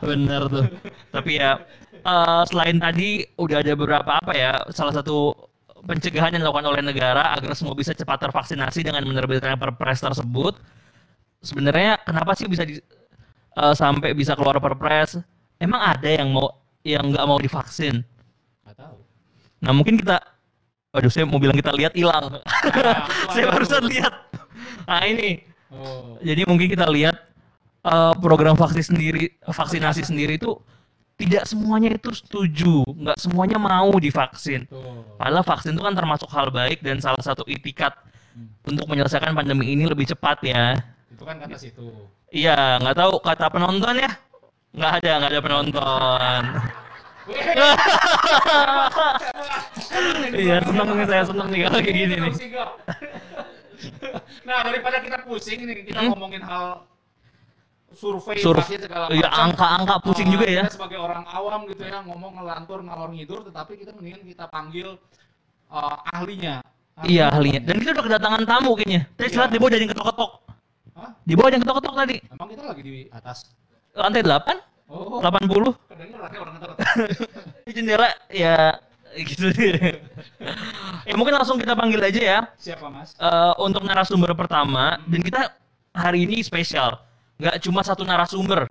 Bener 0.00 0.42
tuh. 0.48 0.64
Tapi 1.12 1.30
ya 1.36 1.60
eh, 2.00 2.42
selain 2.48 2.76
tadi 2.80 3.22
udah 3.36 3.60
ada 3.60 3.72
beberapa 3.76 4.10
apa 4.18 4.32
ya 4.32 4.52
salah 4.72 4.94
satu 4.96 5.36
pencegahan 5.84 6.32
yang 6.32 6.42
dilakukan 6.48 6.64
oleh 6.64 6.80
negara 6.80 7.36
agar 7.36 7.52
semua 7.52 7.76
bisa 7.76 7.92
cepat 7.92 8.24
tervaksinasi 8.24 8.80
dengan 8.88 9.04
menerbitkan 9.04 9.60
perpres 9.60 10.00
tersebut. 10.00 10.56
Sebenarnya 11.44 12.00
kenapa 12.00 12.32
sih 12.32 12.48
bisa 12.48 12.64
di, 12.64 12.80
eh, 13.56 13.74
sampai 13.76 14.16
bisa 14.16 14.32
keluar 14.32 14.56
perpres? 14.64 15.20
Emang 15.60 15.80
ada 15.80 16.08
yang 16.08 16.32
mau 16.32 16.48
yang 16.84 17.04
nggak 17.12 17.24
mau 17.28 17.36
divaksin? 17.40 18.00
nggak 18.64 18.76
tahu 18.80 18.96
Nah 19.64 19.72
mungkin 19.72 19.96
kita, 20.00 20.20
waduh 20.94 21.10
saya 21.10 21.26
mau 21.26 21.42
bilang 21.42 21.58
kita 21.58 21.74
lihat 21.74 21.92
hilang. 21.98 22.38
Nah, 22.38 23.02
saya 23.34 23.50
barusan 23.50 23.82
lihat. 23.90 24.14
Nah 24.86 25.02
ini, 25.02 25.42
oh 25.74 26.14
jadi 26.22 26.46
mungkin 26.46 26.70
kita 26.70 26.86
lihat 26.86 27.18
eh, 27.82 28.14
program 28.22 28.54
vaksin 28.54 28.94
sendiri, 28.94 29.34
vaksinasi 29.42 30.06
sendiri 30.06 30.38
itu 30.38 30.54
tidak 31.18 31.46
semuanya 31.50 31.94
itu 31.94 32.10
setuju, 32.14 32.86
nggak 32.86 33.18
semuanya 33.18 33.58
mau 33.58 33.90
divaksin. 33.98 34.66
tuh 34.70 35.02
Padahal 35.18 35.46
vaksin 35.46 35.74
itu 35.74 35.82
kan 35.82 35.94
termasuk 35.94 36.30
hal 36.30 36.50
baik 36.54 36.82
dan 36.82 37.02
salah 37.02 37.22
satu 37.22 37.42
itikat 37.46 37.94
untuk 38.66 38.86
menyelesaikan 38.90 39.34
pandemi 39.34 39.74
ini 39.74 39.86
lebih 39.86 40.10
cepat 40.10 40.42
ya. 40.42 40.78
Itu 41.10 41.22
kan 41.22 41.38
kata 41.38 41.54
situ. 41.58 41.86
Iya, 42.34 42.82
nggak 42.82 42.96
tahu 42.98 43.12
kata 43.22 43.46
penonton 43.46 43.94
ya. 43.94 44.10
Nggak 44.74 44.92
ada, 45.02 45.10
nggak 45.22 45.30
ada 45.30 45.42
penonton. 45.42 46.42
Iya, 50.34 50.60
seneng 50.60 50.88
nih 50.92 51.06
saya 51.06 51.22
seneng 51.24 51.48
nih 51.48 51.60
kalau 51.64 51.78
kayak 51.80 51.96
gini 51.96 52.14
nih. 52.18 52.32
Nah, 54.48 54.64
daripada 54.64 54.96
kita 54.96 55.28
pusing 55.28 55.60
nih, 55.64 55.84
kita 55.84 56.00
Hmm? 56.00 56.16
ngomongin 56.16 56.40
hal 56.40 56.88
survei, 57.92 58.40
Survei, 58.40 58.80
segala 58.80 59.12
iya, 59.12 59.28
macam. 59.28 59.52
angka-angka 59.52 59.94
pusing 60.00 60.26
Eh, 60.26 60.32
juga 60.32 60.46
ya. 60.48 60.64
Sebagai 60.68 60.96
orang 60.96 61.24
awam 61.28 61.68
gitu 61.68 61.84
ya, 61.84 62.00
ngomong 62.00 62.40
ngelantur 62.40 62.80
ngalor 62.80 63.10
ngidur, 63.12 63.40
tetapi 63.44 63.76
kita 63.76 63.92
mendingan 63.92 64.24
kita 64.24 64.44
panggil 64.48 64.96
eh, 65.68 65.96
ahlinya. 66.12 66.64
Iya 67.02 67.28
ahlinya. 67.28 67.60
Dan 67.60 67.76
kita 67.78 67.90
udah 67.92 68.04
kedatangan 68.06 68.42
tamu 68.46 68.70
kayaknya. 68.72 69.00
Tadi 69.14 69.28
Iya. 69.28 69.46
di 69.46 69.58
bawah 69.58 69.72
jadi 69.72 69.86
ketok-ketok. 69.90 70.30
Hah? 70.94 71.10
Di 71.20 71.34
bawah 71.34 71.50
yang 71.52 71.60
ketok-ketok 71.60 71.94
tadi. 71.94 72.16
Emang 72.24 72.48
kita 72.48 72.62
lagi 72.64 72.82
di 72.82 72.94
atas? 73.10 73.36
Lantai 73.92 74.22
8, 74.24 74.73
Oh, 74.94 75.18
80. 75.18 75.74
kedengeran 75.90 76.30
ya 76.30 77.70
jendela 77.74 78.08
ya 78.30 78.56
gitu 79.18 79.50
deh. 79.50 79.98
ya 81.10 81.14
mungkin 81.14 81.34
langsung 81.34 81.58
kita 81.58 81.74
panggil 81.74 81.98
aja 81.98 82.20
ya 82.22 82.38
Siapa 82.54 82.86
mas? 82.86 83.14
eh, 83.14 83.52
untuk 83.58 83.82
narasumber 83.82 84.30
pertama 84.34 85.02
dan 85.04 85.18
kita 85.18 85.50
hari 85.90 86.22
ini 86.22 86.38
spesial. 86.40 87.02
Nggak 87.34 87.58
cuma 87.60 87.82
satu 87.82 88.06
narasumber. 88.06 88.70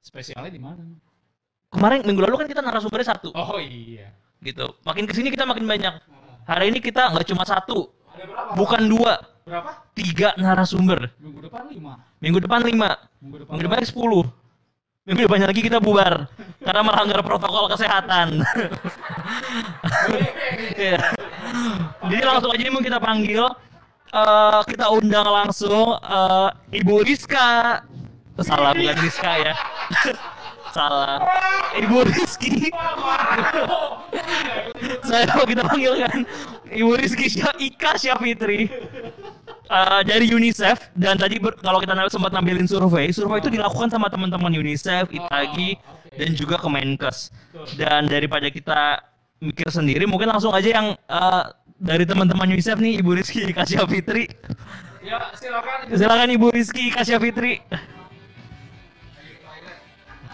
Spesialnya 0.00 0.52
di 0.52 0.60
mana? 0.60 0.84
Kemarin 1.70 2.02
minggu 2.02 2.20
lalu 2.20 2.36
kan 2.44 2.48
kita 2.48 2.60
narasumbernya 2.60 3.08
satu 3.14 3.30
Oh 3.32 3.56
iya. 3.56 4.12
gitu. 4.40 4.76
Makin 4.82 5.04
ke 5.04 5.12
sini 5.14 5.28
kita 5.30 5.44
makin 5.44 5.64
banyak. 5.64 5.96
Hari 6.44 6.68
ini 6.68 6.80
kita 6.80 7.08
nggak 7.08 7.24
cuma 7.24 7.44
satu, 7.44 7.88
Ada 8.10 8.24
berapa? 8.26 8.52
bukan 8.58 8.82
dua, 8.84 9.12
Berapa? 9.46 9.70
tiga 9.94 10.34
narasumber. 10.34 11.12
Minggu 11.16 11.40
depan 11.46 11.68
lima. 11.70 11.92
Minggu 12.18 12.38
depan 12.42 12.60
lima, 12.64 12.90
Minggu 13.22 13.36
depan. 13.44 13.52
minggu 13.54 13.64
depan 13.70 13.80
sepuluh. 13.86 14.24
Minggu 15.10 15.26
depannya 15.26 15.50
lagi 15.50 15.58
kita 15.66 15.82
bubar 15.82 16.30
karena 16.62 16.86
melanggar 16.86 17.18
protokol 17.26 17.66
kesehatan. 17.74 18.46
Iya. 20.78 21.02
Jadi 22.06 22.22
langsung 22.22 22.54
aja 22.54 22.70
mau 22.70 22.78
kita 22.78 23.02
panggil, 23.02 23.42
eh, 24.14 24.60
kita 24.70 24.86
undang 24.94 25.26
langsung 25.26 25.98
eh, 25.98 26.78
Ibu 26.78 27.02
Rizka. 27.02 27.82
Salah 28.38 28.70
bukan 28.70 28.96
Rizka 29.02 29.32
ya. 29.34 29.54
Salah. 30.78 31.26
Ibu 31.74 32.06
Rizky. 32.06 32.70
Saya 35.10 35.26
mau 35.34 35.42
kita 35.42 35.66
panggilkan 35.66 36.22
Ibu 36.70 36.92
Rizky 36.94 37.26
Syah 37.26 37.58
Ika 37.58 37.98
Syafitri. 37.98 38.70
Eh, 39.70 40.02
dari 40.02 40.26
UNICEF 40.34 40.90
dan 40.98 41.14
tadi 41.14 41.38
ber- 41.38 41.54
kalau 41.62 41.78
kita 41.78 41.94
sempat 42.10 42.34
nampilin 42.34 42.66
survei, 42.66 43.14
survei 43.14 43.38
itu 43.38 43.54
dilakukan 43.54 43.86
sama 43.86 44.10
teman-teman 44.10 44.50
UNICEF, 44.50 45.14
Itagi, 45.14 45.78
oke. 45.78 46.10
dan 46.18 46.30
juga 46.34 46.58
Kemenkes. 46.58 47.30
Dan 47.78 48.10
daripada 48.10 48.50
kita 48.50 48.98
mikir 49.38 49.70
sendiri, 49.70 50.10
mungkin 50.10 50.26
langsung 50.26 50.50
aja 50.50 50.66
yang 50.66 50.98
eh, 50.98 51.42
dari 51.78 52.02
teman-teman 52.02 52.50
UNICEF 52.50 52.82
nih, 52.82 52.98
Ibu 52.98 53.10
Rizky 53.14 53.46
Kasya 53.54 53.86
Fitri. 53.86 54.26
Ya 55.06 55.30
silakan. 55.38 55.86
Silakan 55.86 56.28
Ibu 56.34 56.46
Rizky 56.50 56.90
Kasya 56.90 57.22
Fitri. 57.22 57.62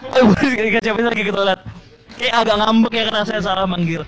Oh, 0.01 0.17
Ibu 0.17 0.33
Rizky 0.33 0.71
Kasya 0.81 0.93
Fitri 0.97 1.09
lagi 1.13 1.25
ke 1.29 1.33
toilet. 1.37 1.61
Kayak 2.17 2.35
agak 2.41 2.57
ngambek 2.57 2.93
ya 2.97 3.03
karena 3.13 3.23
saya 3.29 3.41
salah 3.45 3.69
manggil. 3.69 4.01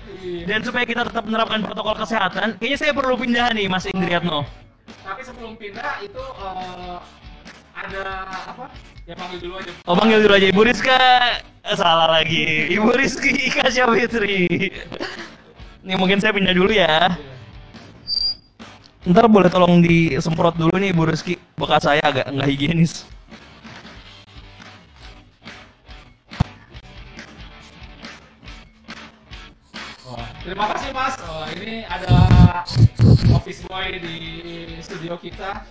Dan 0.49 0.65
supaya 0.65 0.89
kita 0.89 1.05
tetap 1.05 1.21
menerapkan 1.21 1.61
protokol 1.61 1.93
kesehatan, 2.01 2.57
kayaknya 2.57 2.77
saya 2.81 2.91
perlu 2.97 3.13
pindah 3.13 3.53
nih 3.53 3.69
Mas 3.69 3.85
Indriatno. 3.85 4.68
Tapi 5.05 5.21
sebelum 5.25 5.53
pindah 5.55 6.01
itu 6.01 6.23
eh, 6.23 6.97
ada 7.75 8.03
apa? 8.55 8.65
Ya 9.07 9.13
panggil 9.17 9.39
dulu 9.41 9.53
aja. 9.57 9.71
Oh 9.89 9.95
panggil 9.97 10.19
dulu 10.21 10.33
aja 10.35 10.47
Ibu 10.49 10.61
Rizka. 10.65 11.01
Eh, 11.65 11.75
Salah 11.77 12.09
lagi. 12.09 12.45
Ibu 12.77 12.89
Rizky 12.93 13.49
Kasya 13.49 13.89
Fitri 13.93 14.47
Nih 15.85 15.95
mungkin 15.95 16.19
saya 16.19 16.35
pindah 16.35 16.53
dulu 16.53 16.69
ya. 16.73 17.13
Ntar 19.07 19.31
boleh 19.31 19.47
tolong 19.47 19.79
disemprot 19.79 20.59
dulu 20.59 20.75
nih 20.75 20.91
Ibu 20.91 21.03
Rizky. 21.07 21.39
Bekas 21.55 21.87
saya 21.87 22.03
agak 22.03 22.27
nggak 22.29 22.49
higienis 22.49 23.07
terima 30.43 30.65
kasih 30.75 30.89
Mas. 30.95 31.15
Oh, 31.27 31.45
ini 31.51 31.83
ada 31.83 32.15
office 33.35 33.61
boy 33.67 33.99
di 33.99 34.17
studio 34.79 35.19
kita. 35.19 35.67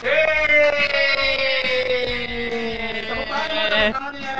Hei, 0.00 0.16
tepuk 3.04 3.28
tangan, 3.28 3.68
tepuk 3.68 3.92
tangan 3.92 4.14
ya. 4.16 4.32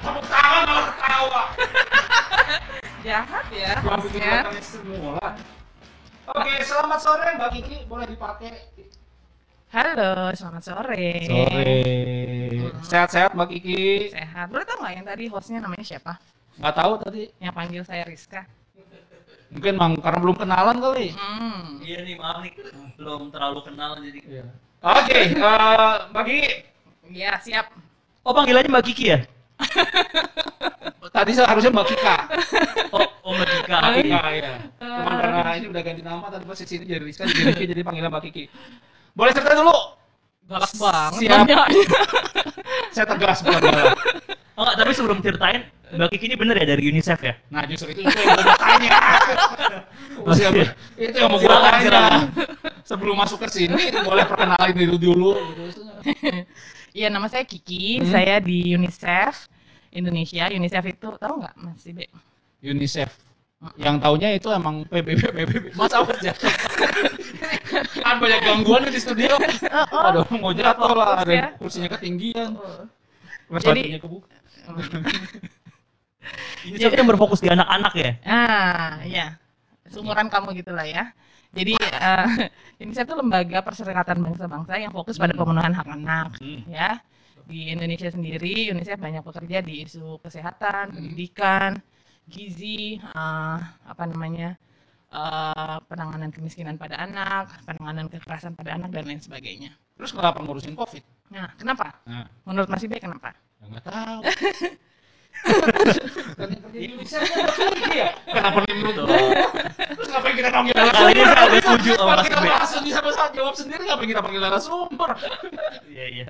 Tepuk 0.00 0.24
tangan 0.32 0.62
malah 0.64 0.86
ketawa. 0.88 1.42
Jahat 3.04 3.46
ya 3.52 3.84
Gua 3.84 4.00
bikin 4.00 4.64
semula. 4.64 5.36
Oke, 6.24 6.52
selamat 6.64 6.98
sore 7.04 7.36
Mbak 7.36 7.50
Kiki. 7.52 7.84
Boleh 7.84 8.08
dipakai. 8.08 8.72
Halo, 9.74 10.30
selamat 10.38 10.62
sore. 10.62 11.26
Sehat-sehat 12.86 13.34
Mbak 13.34 13.58
Kiki. 13.58 14.14
Sehat. 14.14 14.46
Boleh 14.46 14.62
tahu 14.62 14.86
nggak 14.86 14.94
yang 14.94 15.06
tadi 15.10 15.24
hostnya 15.26 15.58
namanya 15.58 15.82
siapa? 15.82 16.14
Nggak 16.62 16.74
tahu 16.78 16.92
tadi. 17.02 17.22
Yang 17.42 17.54
panggil 17.58 17.82
saya 17.82 18.06
Rizka. 18.06 18.46
Mungkin 19.50 19.74
mang 19.74 19.98
karena 19.98 20.18
belum 20.22 20.38
kenalan 20.38 20.78
kali. 20.78 21.10
Hmm. 21.18 21.82
Iya 21.82 22.06
nih 22.06 22.14
maaf 22.14 22.46
nih 22.46 22.54
Belum 22.94 23.34
terlalu 23.34 23.66
kenal 23.66 23.98
jadi 23.98 24.46
Oke, 24.78 25.20
eh, 25.42 25.94
Mbak 26.14 26.22
Kiki. 26.22 26.50
Ya, 27.10 27.42
siap. 27.42 27.74
Oh 28.22 28.30
panggilannya 28.30 28.70
Mbak 28.70 28.84
Kiki 28.94 29.10
ya? 29.10 29.26
Tadi 31.10 31.34
seharusnya 31.34 31.74
Mbak 31.74 31.86
Kika. 31.90 32.16
Oh, 32.94 33.02
oh 33.26 33.32
Mbak 33.34 33.48
Kika 33.50 33.76
Mbak 33.82 33.94
Kika 34.06 34.22
ya. 34.38 34.54
Cuman 34.78 35.14
karena 35.18 35.52
ini 35.58 35.66
udah 35.66 35.82
ganti 35.82 36.02
nama 36.06 36.30
tadi 36.30 36.46
pas 36.46 36.62
sini 36.62 36.86
jadi 36.86 37.02
Rizka 37.02 37.26
jadi 37.26 37.42
Rizky 37.50 37.66
jadi 37.74 37.82
panggilan 37.82 38.14
Mbak 38.14 38.22
Kiki. 38.30 38.46
Boleh 39.14 39.30
cerita 39.30 39.54
dulu? 39.54 39.74
Galak 40.50 40.72
banget. 40.76 41.20
Siap. 41.24 41.46
Saya 42.94 43.06
tegas 43.08 43.38
bukan 43.40 43.62
galak. 43.62 43.96
Oh 44.54 44.62
enggak, 44.62 44.86
tapi 44.86 44.94
sebelum 44.94 45.18
ceritain 45.18 45.66
Mbak 45.98 46.14
Kiki 46.14 46.30
ini 46.30 46.38
bener 46.38 46.54
ya 46.62 46.66
dari 46.78 46.86
UNICEF 46.86 47.20
ya? 47.26 47.34
Nah 47.50 47.66
justru 47.66 47.90
itu, 47.90 48.06
itu 48.06 48.22
yang 48.22 48.38
mau 48.38 48.54
tanya. 48.54 48.98
Siapa? 50.30 50.62
itu 50.94 51.16
yang 51.18 51.26
mau 51.26 51.38
gue 51.42 51.50
tanya. 51.50 51.80
silakan. 51.82 52.14
Sebelum 52.86 53.14
masuk 53.18 53.42
ke 53.42 53.48
sini 53.50 53.90
boleh 54.06 54.22
perkenalin 54.22 54.78
diri 54.78 54.94
dulu. 54.94 55.34
Gitu. 55.58 55.82
Iya, 56.94 57.10
nama 57.10 57.26
saya 57.26 57.42
Kiki. 57.42 57.98
Hmm. 57.98 58.14
Saya 58.14 58.38
di 58.38 58.78
UNICEF 58.78 59.50
Indonesia. 59.90 60.46
UNICEF 60.54 60.84
itu 60.86 61.08
tahu 61.18 61.34
nggak 61.42 61.54
Mas 61.58 61.82
Ibe? 61.82 62.06
UNICEF. 62.62 63.10
Yang 63.76 63.96
taunya 63.98 64.28
itu 64.32 64.48
emang 64.48 64.84
PBB 64.84 65.20
PBB. 65.24 65.64
Mas 65.72 65.92
awas 65.92 66.20
ya. 66.20 66.34
kan 68.00 68.16
banyak 68.20 68.40
gangguan 68.40 68.84
di 68.86 69.00
studio. 69.00 69.34
Aduh, 69.90 70.24
mau 70.36 70.52
jatuh 70.52 70.92
lah, 70.92 71.24
Fokus 71.24 71.32
ya. 71.32 71.42
ada 71.42 71.56
kursinya 71.56 71.88
ketinggian. 71.96 72.50
Jadi- 73.50 73.92
Jadi 73.92 74.00
kebuka. 74.00 74.28
UNICEF 76.64 76.92
yang 76.96 77.04
berfokus 77.06 77.40
di 77.40 77.52
anak-anak 77.52 77.92
ya? 77.94 78.10
Ah, 78.24 78.96
iya. 79.04 79.36
Seumuran 79.92 80.32
kamu 80.32 80.56
gitulah 80.56 80.88
ya. 80.88 81.12
Jadi 81.52 81.76
eh, 81.76 82.26
UNICEF 82.82 83.04
itu 83.04 83.14
lembaga 83.14 83.60
perserikatan 83.60 84.24
bangsa-bangsa 84.24 84.72
yang 84.80 84.90
fokus 84.90 85.20
pada 85.20 85.36
Hmm. 85.36 85.44
pemenuhan 85.44 85.72
hak 85.72 85.88
anak, 85.88 86.28
Hmm. 86.40 86.64
ya. 86.66 86.98
Di 87.44 87.68
Indonesia 87.68 88.08
sendiri, 88.08 88.72
UNICEF 88.72 88.96
banyak 88.96 89.20
bekerja 89.20 89.60
di 89.60 89.84
isu 89.84 90.16
kesehatan, 90.18 90.88
Hmm. 90.90 90.96
pendidikan, 90.96 91.70
gizi, 92.28 92.98
eh, 92.98 93.58
apa 93.84 94.02
namanya, 94.08 94.56
eh, 95.12 95.76
penanganan 95.86 96.30
kemiskinan 96.34 96.76
pada 96.80 97.00
anak, 97.04 97.52
penanganan 97.68 98.06
kekerasan 98.10 98.56
pada 98.56 98.74
anak 98.76 98.90
dan 98.90 99.04
lain 99.06 99.20
sebagainya. 99.20 99.72
Terus 99.94 100.10
kenapa 100.10 100.42
ngurusin 100.42 100.74
COVID? 100.74 101.02
Nah, 101.30 101.54
kenapa? 101.54 101.94
Nah, 102.04 102.26
Menurut 102.44 102.68
Mas 102.68 102.82
Ibe 102.82 102.98
kenapa? 102.98 103.32
ya 103.64 103.66
nggak 103.70 103.84
tahu. 103.88 104.20
Ya? 107.94 108.08
Kenapa 108.24 108.58
Betul. 108.64 109.04
gua? 109.06 109.18
Terus 109.76 110.08
ngapain 110.08 110.34
kita 110.34 110.50
panggil 110.50 110.72
Kali 110.74 111.12
ini 111.12 111.22
saya 111.24 111.42
agak 111.46 111.60
setuju 111.62 111.90
sama 111.94 112.12
Mas 112.16 112.26
kita 112.28 112.40
langsung 112.42 112.82
bisa 112.82 113.00
bisa 113.04 113.24
jawab 113.34 113.54
sendiri, 113.54 113.82
ngapain 113.84 114.08
kita 114.08 114.22
panggil 114.24 114.40
narasumber? 114.40 115.10
Iya 115.90 116.04
iya. 116.10 116.26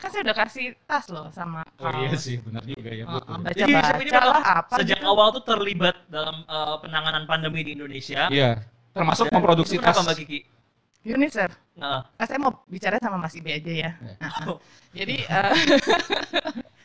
Kan 0.00 0.08
saya 0.08 0.22
udah 0.24 0.36
kasih 0.36 0.64
tas 0.88 1.06
loh 1.12 1.28
sama 1.30 1.60
Oh 1.76 1.92
iya 2.00 2.16
sih, 2.16 2.40
benar 2.40 2.64
juga 2.64 2.88
ya. 2.88 3.04
Oh, 3.04 3.20
betul. 3.20 3.36
ini 3.36 3.44
Baca-baca 3.44 3.98
memang 4.00 4.26
lah 4.26 4.44
apa 4.64 4.74
sejak 4.80 4.98
gitu. 4.98 5.06
awal 5.06 5.26
tuh 5.36 5.44
terlibat 5.44 5.96
dalam 6.08 6.36
eh, 6.42 6.76
penanganan 6.80 7.24
pandemi 7.28 7.60
di 7.60 7.76
Indonesia. 7.76 8.26
Iya, 8.28 8.64
termasuk 8.90 9.28
Dan 9.28 9.34
memproduksi 9.36 9.76
itu 9.76 9.84
tas. 9.84 9.92
kenapa 9.92 10.08
Mbak 10.08 10.16
Kiki? 10.18 10.38
UNICEF. 11.00 11.50
Nah, 11.76 12.04
Ah, 12.12 12.24
saya 12.24 12.36
mau 12.36 12.52
bicara 12.68 12.96
sama 12.96 13.16
Mas 13.16 13.32
Ibe 13.32 13.56
aja 13.56 13.72
ya. 13.72 13.90
Ya. 13.96 14.14
Nah, 14.20 14.32
oh, 14.52 14.58
jadi 14.92 15.16
eh, 15.22 15.52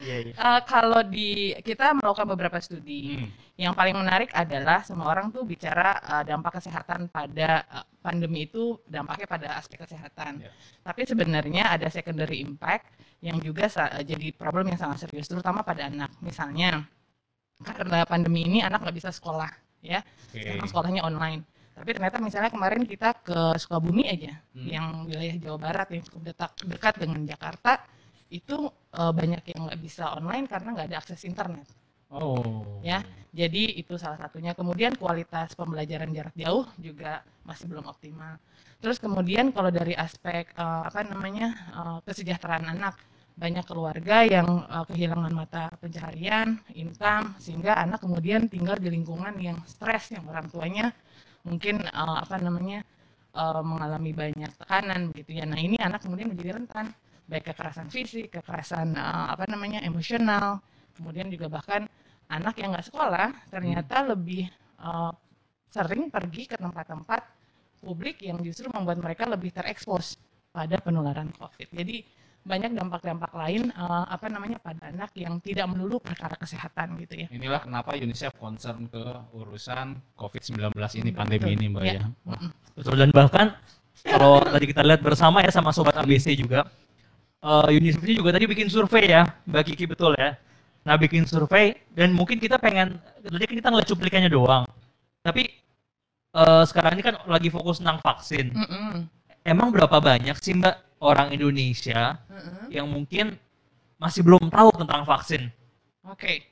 Iya, 0.00 0.16
iya. 0.22 0.32
Eh, 0.32 0.60
kalau 0.64 1.02
di 1.04 1.28
kita 1.60 1.92
melakukan 1.92 2.24
beberapa 2.24 2.56
studi, 2.58 3.20
Hmm. 3.20 3.28
yang 3.54 3.74
paling 3.74 3.92
menarik 3.94 4.32
adalah 4.32 4.80
semua 4.80 5.10
orang 5.10 5.28
tuh 5.28 5.44
bicara 5.44 5.98
eh, 6.00 6.22
dampak 6.24 6.56
kesehatan 6.56 7.10
pada 7.10 7.66
eh, 7.66 7.84
pandemi 8.00 8.46
itu 8.46 8.80
dampaknya 8.88 9.26
pada 9.26 9.48
aspek 9.58 9.82
kesehatan. 9.82 10.40
Ya. 10.40 10.50
Tapi 10.80 11.04
sebenarnya 11.04 11.74
ada 11.74 11.86
secondary 11.86 12.40
impact 12.40 12.88
yang 13.20 13.36
juga 13.38 13.68
sa- 13.68 14.00
jadi 14.00 14.32
problem 14.32 14.72
yang 14.72 14.80
sangat 14.80 15.04
serius, 15.04 15.28
terutama 15.28 15.60
pada 15.62 15.86
anak. 15.86 16.10
Misalnya 16.18 16.82
karena 17.62 18.02
pandemi 18.02 18.42
ini 18.42 18.58
anak 18.58 18.82
nggak 18.82 18.96
bisa 18.96 19.10
sekolah, 19.14 19.46
ya, 19.78 20.02
Oke. 20.02 20.42
sekarang 20.42 20.66
sekolahnya 20.66 21.02
online. 21.06 21.46
Tapi 21.72 21.88
ternyata 21.94 22.18
misalnya 22.18 22.50
kemarin 22.50 22.82
kita 22.84 23.16
ke 23.16 23.54
Sukabumi 23.56 24.04
aja, 24.04 24.34
Hmm. 24.52 24.66
yang 24.66 24.86
wilayah 25.06 25.36
Jawa 25.38 25.58
Barat 25.62 25.88
yang 25.88 26.02
cukup 26.02 26.22
dekat, 26.26 26.50
dekat 26.66 26.94
dengan 26.98 27.22
Jakarta, 27.24 27.80
itu 28.32 28.56
eh, 28.96 29.12
banyak 29.12 29.42
yang 29.52 29.60
nggak 29.68 29.80
bisa 29.84 30.16
online 30.16 30.48
karena 30.48 30.68
nggak 30.72 30.88
ada 30.88 30.98
akses 31.04 31.22
internet. 31.28 31.68
Oh. 32.12 32.80
Ya. 32.84 33.00
Jadi 33.32 33.80
itu 33.80 33.96
salah 33.96 34.20
satunya. 34.20 34.52
Kemudian 34.52 34.92
kualitas 35.00 35.56
pembelajaran 35.56 36.12
jarak 36.12 36.36
jauh 36.36 36.68
juga 36.76 37.24
masih 37.48 37.64
belum 37.64 37.88
optimal. 37.88 38.36
Terus 38.76 39.00
kemudian 39.00 39.48
kalau 39.56 39.72
dari 39.72 39.96
aspek 39.96 40.52
eh, 40.52 40.82
apa 40.88 41.00
namanya 41.08 41.48
eh, 41.72 41.98
kesejahteraan 42.04 42.66
anak, 42.76 43.00
banyak 43.32 43.64
keluarga 43.64 44.28
yang 44.28 44.68
eh, 44.68 44.84
kehilangan 44.84 45.32
mata 45.32 45.72
pencaharian, 45.80 46.60
income, 46.76 47.32
sehingga 47.40 47.72
anak 47.80 48.04
kemudian 48.04 48.52
tinggal 48.52 48.76
di 48.76 48.92
lingkungan 48.92 49.32
yang 49.40 49.56
stres, 49.64 50.12
yang 50.12 50.28
orang 50.28 50.46
tuanya 50.52 50.92
mungkin 51.48 51.80
eh, 51.88 52.16
apa 52.20 52.36
namanya 52.36 52.84
eh, 53.32 53.62
mengalami 53.64 54.12
banyak 54.12 54.52
tekanan 54.60 55.08
gitu 55.16 55.30
ya. 55.40 55.48
Nah 55.48 55.56
ini 55.56 55.80
anak 55.80 56.04
kemudian 56.04 56.28
menjadi 56.28 56.60
rentan, 56.60 56.92
baik 57.32 57.56
kekerasan 57.56 57.88
fisik, 57.88 58.28
kekerasan 58.36 58.92
eh, 58.92 59.26
apa 59.32 59.48
namanya 59.48 59.80
emosional, 59.80 60.60
kemudian 60.92 61.32
juga 61.32 61.48
bahkan 61.48 61.88
anak 62.28 62.60
yang 62.60 62.76
nggak 62.76 62.92
sekolah 62.92 63.48
ternyata 63.48 64.04
lebih 64.12 64.44
eh, 64.84 65.12
sering 65.72 66.12
pergi 66.12 66.44
ke 66.52 66.60
tempat-tempat 66.60 67.22
publik 67.80 68.20
yang 68.20 68.38
justru 68.44 68.68
membuat 68.68 69.00
mereka 69.00 69.24
lebih 69.24 69.48
terekspos 69.50 70.20
pada 70.52 70.76
penularan 70.84 71.32
COVID. 71.32 71.72
Jadi 71.72 72.04
banyak 72.42 72.74
dampak-dampak 72.74 73.32
lain 73.32 73.72
eh, 73.72 74.04
apa 74.12 74.26
namanya 74.28 74.60
pada 74.60 74.92
anak 74.92 75.16
yang 75.16 75.40
tidak 75.40 75.64
melulu 75.72 75.96
perkara 76.02 76.36
kesehatan 76.36 77.00
gitu 77.00 77.24
ya. 77.24 77.26
Inilah 77.32 77.64
kenapa 77.64 77.96
UNICEF 77.96 78.36
concern 78.36 78.84
ke 78.92 79.00
urusan 79.32 79.96
COVID-19 80.20 80.76
ini, 81.00 81.10
Betul. 81.10 81.16
pandemi 81.16 81.48
ini, 81.56 81.66
Mbak 81.72 81.84
Ya. 81.88 81.94
ya. 81.96 82.04
Betul 82.76 83.00
dan 83.00 83.10
bahkan 83.14 83.56
kalau 84.02 84.42
tadi 84.42 84.64
kita 84.68 84.82
lihat 84.82 85.00
bersama 85.00 85.40
ya 85.44 85.50
sama 85.54 85.70
sobat 85.70 85.94
ABC 85.94 86.34
juga 86.34 86.66
eh 87.42 87.68
UNICEF 87.74 88.02
juga 88.06 88.30
tadi 88.30 88.46
bikin 88.46 88.70
survei 88.70 89.10
ya, 89.10 89.26
Mbak 89.50 89.62
Kiki 89.74 89.84
betul 89.90 90.14
ya. 90.14 90.38
Nah 90.82 90.94
bikin 90.98 91.26
survei 91.26 91.78
dan 91.94 92.14
mungkin 92.14 92.38
kita 92.42 92.58
pengen 92.58 92.98
tadi 93.22 93.44
kan 93.46 93.54
kita 93.58 93.68
ngeliat 93.70 93.88
cuplikannya 93.90 94.30
doang. 94.30 94.64
Tapi 95.22 95.50
eh 96.32 96.64
sekarang 96.64 96.98
ini 96.98 97.02
kan 97.02 97.14
lagi 97.26 97.50
fokus 97.50 97.82
tentang 97.82 97.98
vaksin. 98.02 98.54
Mm-mm. 98.54 99.06
Emang 99.42 99.74
berapa 99.74 99.98
banyak 99.98 100.38
sih 100.38 100.54
Mbak 100.54 101.02
orang 101.02 101.34
Indonesia 101.34 102.18
Mm-mm. 102.30 102.70
yang 102.70 102.86
mungkin 102.86 103.34
masih 103.98 104.22
belum 104.26 104.50
tahu 104.50 104.70
tentang 104.78 105.02
vaksin? 105.06 105.50
Oke. 106.06 106.46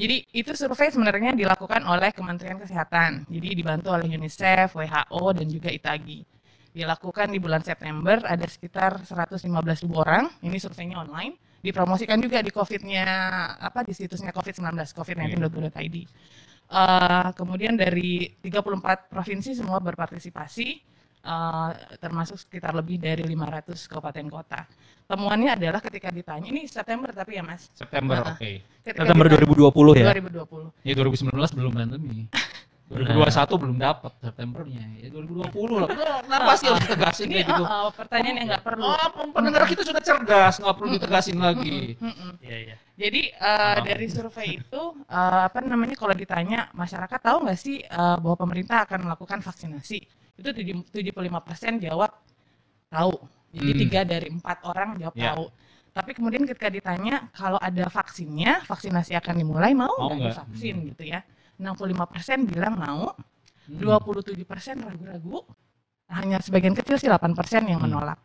Jadi 0.00 0.24
itu 0.32 0.56
survei 0.56 0.88
sebenarnya 0.88 1.36
dilakukan 1.36 1.84
oleh 1.84 2.08
Kementerian 2.16 2.56
Kesehatan. 2.56 3.28
Jadi 3.28 3.48
dibantu 3.52 3.92
oleh 3.92 4.08
UNICEF, 4.08 4.72
WHO, 4.72 5.22
dan 5.36 5.46
juga 5.48 5.68
ITAGI. 5.68 6.24
Dilakukan 6.70 7.34
di 7.34 7.42
bulan 7.42 7.66
September, 7.66 8.22
ada 8.22 8.46
sekitar 8.46 9.02
115 9.02 9.42
ribu 9.82 9.98
orang. 9.98 10.30
Ini 10.38 10.54
surveinya 10.62 11.02
online. 11.02 11.58
Dipromosikan 11.60 12.22
juga 12.22 12.40
di 12.40 12.48
COVID-nya, 12.48 13.04
apa 13.58 13.82
di 13.82 13.92
situsnya 13.92 14.30
COVID-19, 14.30 14.78
covid19.id. 14.94 15.96
Eh, 16.70 17.28
kemudian 17.34 17.74
dari 17.74 18.30
34 18.38 19.10
provinsi 19.10 19.58
semua 19.58 19.82
berpartisipasi, 19.82 20.68
eh, 21.20 21.70
termasuk 21.98 22.38
sekitar 22.38 22.70
lebih 22.72 23.02
dari 23.02 23.26
500 23.26 23.90
kabupaten 23.90 24.26
kota. 24.30 24.62
Temuannya 25.10 25.58
adalah 25.58 25.82
ketika 25.82 26.14
ditanya, 26.14 26.46
ini 26.46 26.70
September 26.70 27.10
tapi 27.10 27.34
ya 27.34 27.42
Mas, 27.42 27.66
September, 27.74 28.22
Nah. 28.22 28.38
oke. 28.38 28.46
ketika 28.86 29.02
September 29.02 29.26
ditanya- 29.26 29.42
2020 29.42 29.92
ya. 29.98 30.06
2020. 30.14 30.70
Ya 30.86 30.94
2019 30.94 31.50
belum 31.50 31.72
pandemi. 31.74 32.30
2021 32.90 33.62
belum 33.62 33.76
dapat 33.78 34.12
Septembernya. 34.18 34.82
Ya 34.98 35.08
2020 35.14 35.78
lah. 35.78 35.88
Kenapa 36.26 36.52
sih 36.58 36.66
harus 36.66 36.82
ditegasin 36.82 37.26
Ini 37.30 37.34
kayak 37.38 37.46
gitu? 37.54 37.62
uh, 37.62 37.70
uh, 37.70 37.90
pertanyaan 37.94 38.36
yang 38.36 38.48
nggak 38.50 38.64
perlu. 38.66 38.82
Oh, 38.82 39.08
pendengar 39.30 39.62
kita 39.64 39.82
sudah 39.86 40.02
cerdas, 40.02 40.54
nggak 40.58 40.74
perlu 40.74 40.90
ditegasin 40.98 41.38
lagi. 41.38 41.94
Iya 42.42 42.56
iya. 42.66 42.74
Jadi 42.98 43.22
uh, 43.38 43.58
Oh. 43.70 43.86
dari 43.86 44.06
survei 44.10 44.48
itu 44.58 44.82
uh, 45.06 45.40
apa 45.46 45.62
namanya 45.62 45.94
kalau 45.94 46.12
ditanya 46.12 46.66
masyarakat 46.74 47.20
tahu 47.22 47.46
nggak 47.46 47.56
sih 47.56 47.80
uh, 47.86 48.18
bahwa 48.18 48.36
pemerintah 48.36 48.82
akan 48.82 49.06
melakukan 49.06 49.38
vaksinasi? 49.38 49.98
Itu 50.34 50.50
tujuh- 50.50 50.90
75% 50.90 51.78
jawab 51.78 52.10
tahu. 52.88 53.14
Jadi 53.50 53.70
Hmm. 53.70 53.80
tiga 53.86 54.00
dari 54.02 54.28
empat 54.30 54.58
orang 54.62 54.98
jawab 54.98 55.14
Ya. 55.14 55.32
tahu. 55.32 55.46
Tapi 55.90 56.10
kemudian 56.14 56.42
ketika 56.46 56.70
ditanya 56.70 57.30
kalau 57.30 57.58
ada 57.58 57.86
vaksinnya, 57.86 58.62
vaksinasi 58.62 59.14
akan 59.14 59.34
dimulai 59.36 59.74
mau 59.74 59.90
nggak? 60.10 60.34
divaksin 60.34 60.74
Hmm. 60.74 60.86
gitu 60.90 61.02
ya? 61.06 61.22
65% 61.60 62.48
bilang 62.48 62.74
mau, 62.74 63.12
Hmm. 63.68 63.78
27% 63.78 64.82
ragu-ragu, 64.82 65.46
hanya 66.10 66.42
sebagian 66.42 66.74
kecil 66.74 66.98
sih 66.98 67.06
8% 67.06 67.62
yang 67.68 67.78
Hmm. 67.78 67.86
menolak. 67.86 68.18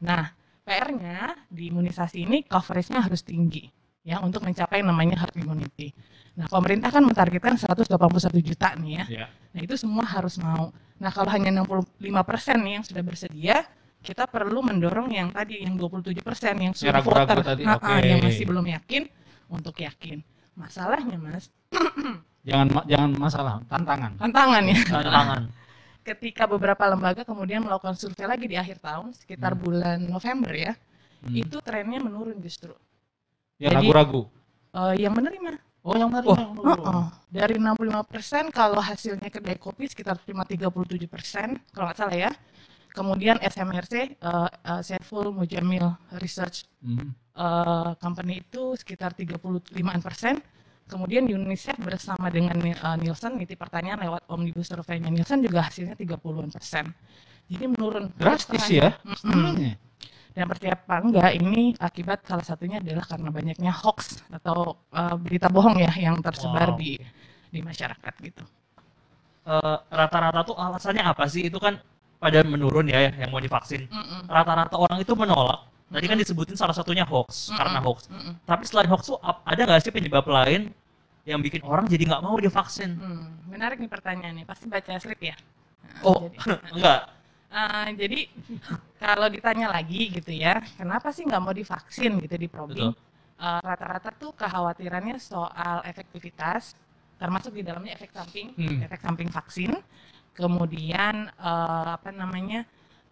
Nah, 0.00 0.32
PR-nya 0.64 1.36
di 1.46 1.68
imunisasi 1.68 2.24
ini 2.24 2.42
coverage-nya 2.42 3.04
harus 3.04 3.20
tinggi 3.20 3.68
ya 4.02 4.22
untuk 4.22 4.42
mencapai 4.42 4.80
namanya 4.80 5.20
herd 5.20 5.36
immunity. 5.36 5.90
Nah, 6.34 6.46
pemerintah 6.46 6.88
kan 6.88 7.02
mentargetkan 7.02 7.58
181 7.58 8.40
juta 8.40 8.72
nih 8.78 8.92
ya. 8.92 9.04
Ya. 9.08 9.26
Nah, 9.52 9.60
itu 9.60 9.74
semua 9.76 10.06
harus 10.06 10.38
mau. 10.38 10.70
Nah, 10.96 11.10
kalau 11.10 11.28
hanya 11.28 11.50
65% 11.50 12.62
nih 12.62 12.72
yang 12.80 12.84
sudah 12.86 13.02
bersedia, 13.02 13.56
kita 14.00 14.24
perlu 14.24 14.62
mendorong 14.62 15.10
yang 15.10 15.28
tadi 15.30 15.60
yang 15.60 15.74
27% 15.76 16.56
yang 16.56 16.72
Yang 16.72 16.78
swing 16.78 16.94
ragu-ragu 16.94 17.26
voter, 17.34 17.38
tadi, 17.42 17.62
Ha-ha, 17.66 17.78
oke. 17.98 18.06
yang 18.06 18.20
masih 18.22 18.44
belum 18.46 18.66
yakin 18.70 19.02
untuk 19.50 19.74
yakin. 19.76 20.22
Masalahnya, 20.54 21.18
Mas, 21.18 21.50
Jangan 22.46 22.66
jangan 22.86 23.10
masalah, 23.18 23.54
tantangan. 23.66 24.12
tantangan 24.16 24.62
ya. 24.64 24.78
Tantangan. 24.86 25.42
ketika 26.06 26.46
beberapa 26.46 26.86
lembaga 26.86 27.26
kemudian 27.26 27.66
melakukan 27.66 27.98
survei 27.98 28.30
lagi 28.30 28.46
di 28.46 28.54
akhir 28.54 28.78
tahun 28.78 29.10
sekitar 29.10 29.52
Hmm. 29.52 29.60
bulan 29.60 29.98
November 30.06 30.54
ya 30.54 30.72
Hmm. 31.18 31.34
itu 31.34 31.58
trennya 31.58 31.98
menurun 31.98 32.38
justru 32.38 32.70
Ya 33.58 33.74
jadi- 33.74 33.82
ragu-ragu. 33.82 34.30
Eh, 34.70 35.02
yang 35.02 35.10
menerima 35.10 35.58
Oh, 35.82 35.94
yang 35.94 36.10
tadi. 36.10 36.26
Oh, 36.26 36.34
yang 36.34 36.54
Oh, 36.58 36.78
oh. 36.78 37.06
dari 37.26 37.58
65% 37.58 38.50
kalau 38.50 38.78
hasilnya 38.78 39.26
kedai 39.26 39.54
kopi 39.54 39.86
sekitar 39.86 40.18
cuma 40.22 40.42
37% 40.42 41.58
kalau 41.70 41.90
nggak 41.90 41.98
salah 41.98 42.14
ya 42.16 42.30
kemudian 42.90 43.38
SMRC 43.38 43.94
eh 44.14 44.48
eh, 44.62 44.80
Saiful 44.82 45.30
Mujamil 45.30 45.90
Research 46.18 46.70
Hmm. 46.78 47.10
eh, 47.34 47.90
Company 47.98 48.40
itu 48.40 48.74
sekitar 48.74 49.10
35%. 49.10 50.38
Kemudian 50.86 51.26
UNICEF 51.26 51.82
bersama 51.82 52.30
dengan 52.30 52.54
eh, 52.62 52.96
Nielsen 53.02 53.34
nitip 53.36 53.58
pertanyaan 53.58 53.98
lewat 54.06 54.22
omnibus 54.30 54.70
survey-nya 54.70 55.10
Nielsen 55.10 55.42
juga 55.42 55.66
hasilnya 55.66 55.98
30-an 55.98 56.48
persen. 56.54 56.94
Jadi 57.50 57.64
menurun 57.66 58.10
Drastis 58.14 58.66
ya. 58.70 58.94
Setengahnya. 59.02 59.74
Dan 60.36 60.44
percaya 60.52 60.76
apa 60.76 61.00
enggak 61.00 61.32
ini 61.32 61.72
akibat 61.80 62.20
salah 62.28 62.44
satunya 62.44 62.76
adalah 62.78 63.08
karena 63.08 63.32
banyaknya 63.32 63.72
hoax 63.72 64.20
atau 64.30 64.78
eh, 64.94 65.16
berita 65.18 65.50
bohong 65.50 65.78
ya 65.80 65.90
yang 65.96 66.22
tersebar 66.22 66.74
Wow. 66.74 66.78
di 66.78 66.98
di 67.50 67.60
masyarakat 67.62 68.14
gitu. 68.22 68.44
Eh, 69.46 69.76
rata-rata 69.90 70.40
tuh 70.42 70.54
alasannya 70.58 71.02
apa 71.02 71.26
sih? 71.26 71.46
Itu 71.46 71.58
kan 71.58 71.78
pada 72.18 72.42
menurun 72.46 72.86
ya 72.90 73.10
yang 73.10 73.30
mau 73.30 73.42
divaksin. 73.42 73.86
Rata-rata 74.26 74.74
orang 74.78 74.98
itu 75.02 75.12
menolak. 75.18 75.66
Tadi 75.86 76.06
kan 76.10 76.18
disebutin 76.18 76.58
salah 76.58 76.74
satunya 76.74 77.06
hoax 77.06 77.48
Mm-mm. 77.48 77.58
karena 77.62 77.78
hoax. 77.78 77.98
Mm-mm. 78.10 78.34
Tapi 78.42 78.62
selain 78.66 78.88
hoax 78.90 79.06
tuh 79.06 79.18
ada 79.22 79.60
nggak 79.62 79.80
sih 79.86 79.92
penyebab 79.94 80.26
lain 80.26 80.74
yang 81.22 81.38
bikin 81.38 81.62
orang 81.62 81.86
jadi 81.86 82.06
nggak 82.10 82.22
mau 82.22 82.34
divaksin? 82.38 82.98
Hmm, 82.98 83.26
menarik 83.50 83.78
nih 83.78 83.90
pertanyaannya. 83.90 84.44
Pasti 84.46 84.66
baca 84.66 84.98
skrip 84.98 85.20
ya. 85.22 85.34
Nah, 85.34 86.02
Oh, 86.02 86.26
jadi- 86.26 86.38
enggak. 86.74 87.00
Ah, 87.46 87.88
jadi 87.94 88.26
kalau 88.98 89.30
ditanya 89.30 89.70
lagi 89.70 90.10
gitu 90.10 90.34
ya, 90.34 90.58
kenapa 90.76 91.14
sih 91.14 91.22
nggak 91.22 91.40
mau 91.40 91.54
divaksin 91.54 92.18
gitu 92.18 92.34
di 92.34 92.50
probing? 92.50 92.90
Ah, 93.38 93.62
rata-rata 93.62 94.10
tuh 94.12 94.34
kekhawatirannya 94.34 95.16
soal 95.22 95.86
efektivitas, 95.86 96.74
termasuk 97.16 97.54
di 97.54 97.62
dalamnya 97.62 97.94
efek 97.94 98.10
samping, 98.12 98.50
Hmm. 98.58 98.82
efek 98.82 99.00
samping 99.00 99.30
vaksin, 99.30 99.72
kemudian 100.34 101.30
eh, 101.32 101.88
apa 101.96 102.10
namanya 102.12 102.66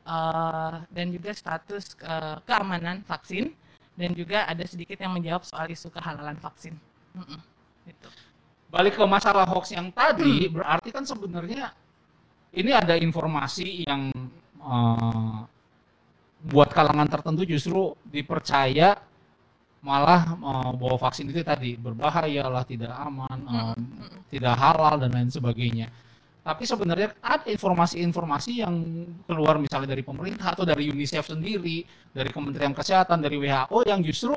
eh, 0.04 0.74
dan 0.88 1.06
juga 1.10 1.30
status 1.32 1.96
eh, 2.00 2.36
keamanan 2.44 3.02
vaksin, 3.04 3.50
dan 3.94 4.10
juga 4.12 4.44
ada 4.46 4.62
sedikit 4.66 4.98
yang 5.00 5.14
menjawab 5.14 5.42
soal 5.46 5.66
isu 5.70 5.90
kehalalan 5.90 6.36
vaksin. 6.38 6.74
Mm-mm, 7.14 7.40
gitu. 7.88 8.08
Balik 8.70 8.98
ke 8.98 9.04
masalah 9.06 9.46
hoax 9.46 9.70
yang 9.70 9.88
tadi, 9.94 10.50
berarti 10.50 10.90
kan 10.90 11.06
sebenarnya 11.06 11.70
ini 12.54 12.70
ada 12.74 12.98
informasi 12.98 13.86
yang 13.86 14.10
eh, 14.58 15.38
buat 16.44 16.68
kalangan 16.76 17.08
tertentu 17.08 17.48
justru 17.48 17.96
dipercaya 18.04 19.00
malah 19.84 20.32
eh, 20.32 20.70
bahwa 20.74 20.96
vaksin 20.96 21.30
itu 21.30 21.44
tadi 21.44 21.76
berbahaya 21.78 22.50
lah, 22.50 22.64
tidak 22.66 22.90
aman, 22.98 23.38
eh, 23.46 23.76
tidak 24.34 24.54
halal 24.58 24.98
dan 24.98 25.10
lain 25.12 25.30
sebagainya. 25.30 25.88
Tapi 26.44 26.68
sebenarnya 26.68 27.16
ada 27.24 27.48
informasi-informasi 27.48 28.60
yang 28.60 28.76
keluar 29.24 29.56
misalnya 29.56 29.96
dari 29.96 30.04
pemerintah 30.04 30.52
atau 30.52 30.68
dari 30.68 30.92
UNICEF 30.92 31.32
sendiri, 31.32 31.88
dari 32.12 32.28
Kementerian 32.28 32.76
Kesehatan, 32.76 33.24
dari 33.24 33.40
WHO 33.40 33.78
yang 33.88 34.04
justru 34.04 34.36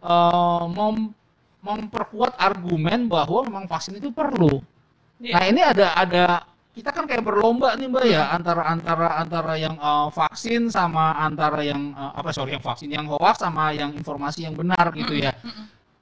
eh, 0.00 0.64
mem- 0.72 1.12
memperkuat 1.60 2.40
argumen 2.40 3.12
bahwa 3.12 3.44
memang 3.44 3.68
vaksin 3.68 4.00
itu 4.00 4.08
perlu. 4.08 4.64
Iya. 5.20 5.32
Nah 5.36 5.42
ini 5.44 5.60
ada 5.60 5.86
ada 5.92 6.24
kita 6.76 6.92
kan 6.92 7.08
kayak 7.08 7.24
berlomba 7.24 7.72
nih 7.72 7.88
mbak 7.88 8.04
ya 8.04 8.32
antara 8.36 8.68
antara 8.72 9.08
antara 9.20 9.54
yang 9.60 9.76
eh, 9.76 10.08
vaksin 10.16 10.72
sama 10.72 11.20
antara 11.20 11.60
yang 11.60 11.92
eh, 11.92 12.12
apa 12.16 12.32
sorry 12.32 12.56
yang 12.56 12.64
vaksin 12.64 12.88
yang 12.88 13.04
hoax 13.12 13.44
sama 13.44 13.76
yang 13.76 13.92
informasi 13.92 14.48
yang 14.48 14.56
benar 14.56 14.88
gitu 14.96 15.12
ya. 15.20 15.36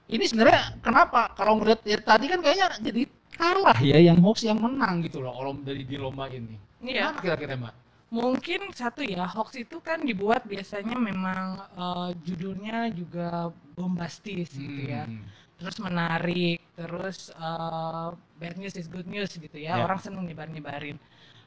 Ini 0.07 0.31
sebenarnya 0.31 0.79
kenapa 0.79 1.33
kalau 1.35 1.59
ngeliat 1.59 1.83
ya, 1.83 1.99
tadi 1.99 2.31
kan 2.31 2.39
kayaknya 2.39 2.79
jadi 2.79 3.03
kalah 3.35 3.79
ya 3.83 3.99
yang 3.99 4.19
hoax 4.23 4.47
yang 4.47 4.59
menang 4.63 5.03
gitu 5.05 5.21
loh 5.21 5.35
kalau 5.35 5.53
dari 5.61 5.83
di 5.85 5.97
lomba 5.99 6.31
ini. 6.31 6.57
Iya. 6.85 7.13
Kenapa 7.13 7.21
kira-kira 7.25 7.55
mbak? 7.59 7.75
Mungkin 8.15 8.61
satu 8.71 9.03
ya, 9.03 9.27
hoax 9.27 9.59
itu 9.59 9.83
kan 9.83 10.07
dibuat 10.07 10.47
biasanya 10.47 10.95
memang 10.95 11.59
eh, 11.75 12.11
judulnya 12.23 12.93
juga 12.95 13.51
bombastis 13.75 14.55
gitu 14.55 14.87
ya. 14.87 15.05
Hmm. 15.09 15.27
Terus 15.59 15.77
menarik, 15.83 16.63
terus 16.79 17.35
eh, 17.35 18.09
bad 18.39 18.55
news 18.55 18.75
is 18.79 18.87
good 18.87 19.09
news 19.11 19.35
gitu 19.35 19.59
ya. 19.59 19.79
Ya. 19.79 19.83
Orang 19.83 19.99
seneng 19.99 20.31
nyebar-nyebarin. 20.31 20.95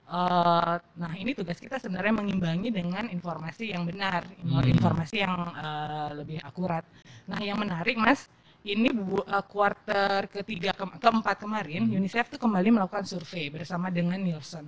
Eh, 0.08 0.76
nah 0.80 1.12
ini 1.16 1.32
tugas 1.36 1.60
kita 1.60 1.80
sebenarnya 1.80 2.20
mengimbangi 2.20 2.72
dengan 2.72 3.08
informasi 3.12 3.72
yang 3.72 3.88
benar, 3.88 4.28
Hmm. 4.44 4.64
informasi 4.68 5.24
yang 5.24 5.36
eh, 5.56 6.10
lebih 6.20 6.40
akurat. 6.44 6.84
Nah 7.32 7.40
yang 7.40 7.60
menarik 7.64 7.96
mas, 7.96 8.28
ini 8.68 8.90
bu, 8.92 9.24
eh, 9.24 9.44
kuarter 9.48 10.28
ketiga 10.28 10.72
ke- 10.76 11.00
keempat 11.00 11.36
kemarin 11.44 11.88
Hmm. 11.88 11.98
UNICEF 11.98 12.26
tuh 12.36 12.40
kembali 12.44 12.70
melakukan 12.76 13.06
survei 13.08 13.48
bersama 13.48 13.88
dengan 13.94 14.20
Nielsen. 14.20 14.66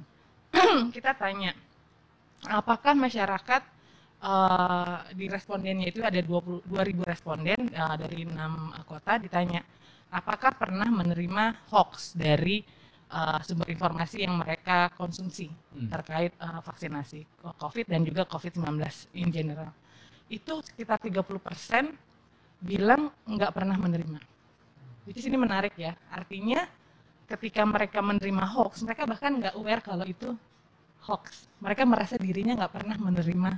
kita 0.95 1.11
tanya, 1.13 1.51
apakah 2.47 2.93
masyarakat 2.95 3.61
eh, 4.19 4.97
di 5.15 5.25
respondennya 5.31 5.87
itu 5.91 5.99
ada 6.03 6.19
20 6.19 6.63
2000 6.67 7.03
responden 7.07 7.59
eh, 7.71 7.95
dari 7.99 8.27
enam 8.27 8.71
kota 8.83 9.19
ditanya, 9.19 9.61
apakah 10.11 10.51
pernah 10.55 10.87
menerima 10.87 11.69
hoax 11.71 12.15
dari 12.15 12.63
eh, 13.09 13.39
sumber 13.47 13.67
informasi 13.69 14.17
yang 14.25 14.35
mereka 14.39 14.91
konsumsi 14.95 15.47
Hmm. 15.75 15.87
terkait 15.91 16.31
eh, 16.35 16.59
vaksinasi 16.63 17.19
COVID 17.43 17.85
dan 17.87 18.01
juga 18.03 18.23
COVID-19 18.27 18.79
in 19.15 19.29
general. 19.31 19.71
Itu 20.29 20.61
sekitar 20.61 21.01
30% 21.01 22.08
bilang 22.59 23.11
nggak 23.23 23.51
pernah 23.55 23.75
menerima. 23.79 24.19
Jadi 25.09 25.19
sini 25.25 25.37
menarik 25.39 25.73
ya, 25.79 25.95
artinya 26.11 26.67
ketika 27.25 27.63
mereka 27.65 27.99
menerima 28.03 28.45
hoax, 28.45 28.83
mereka 28.85 29.07
bahkan 29.09 29.39
nggak 29.39 29.55
aware 29.57 29.81
kalau 29.81 30.05
itu 30.05 30.35
hoax. 31.07 31.47
Mereka 31.63 31.87
merasa 31.87 32.15
dirinya 32.19 32.59
nggak 32.59 32.73
pernah 32.73 32.97
menerima 32.99 33.51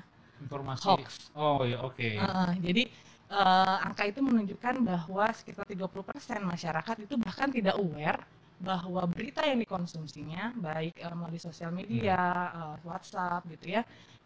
Informasi. 0.46 0.84
hoax. 0.86 1.34
Oh 1.34 1.66
ya 1.66 1.82
oke. 1.82 2.08
Uh, 2.22 2.54
jadi 2.62 2.88
uh, 3.32 3.86
angka 3.88 4.04
itu 4.08 4.20
menunjukkan 4.22 4.76
bahwa 4.86 5.26
sekitar 5.34 5.66
30% 5.66 6.44
masyarakat 6.44 6.96
itu 7.04 7.16
bahkan 7.18 7.50
tidak 7.50 7.76
aware 7.80 8.22
bahwa 8.62 9.10
berita 9.10 9.42
yang 9.42 9.58
dikonsumsinya 9.58 10.54
baik 10.62 11.02
uh, 11.02 11.16
melalui 11.18 11.42
sosial 11.42 11.74
media, 11.74 12.20
uh, 12.54 12.76
WhatsApp 12.86 13.42
gitu 13.50 13.76
ya, 13.76 13.82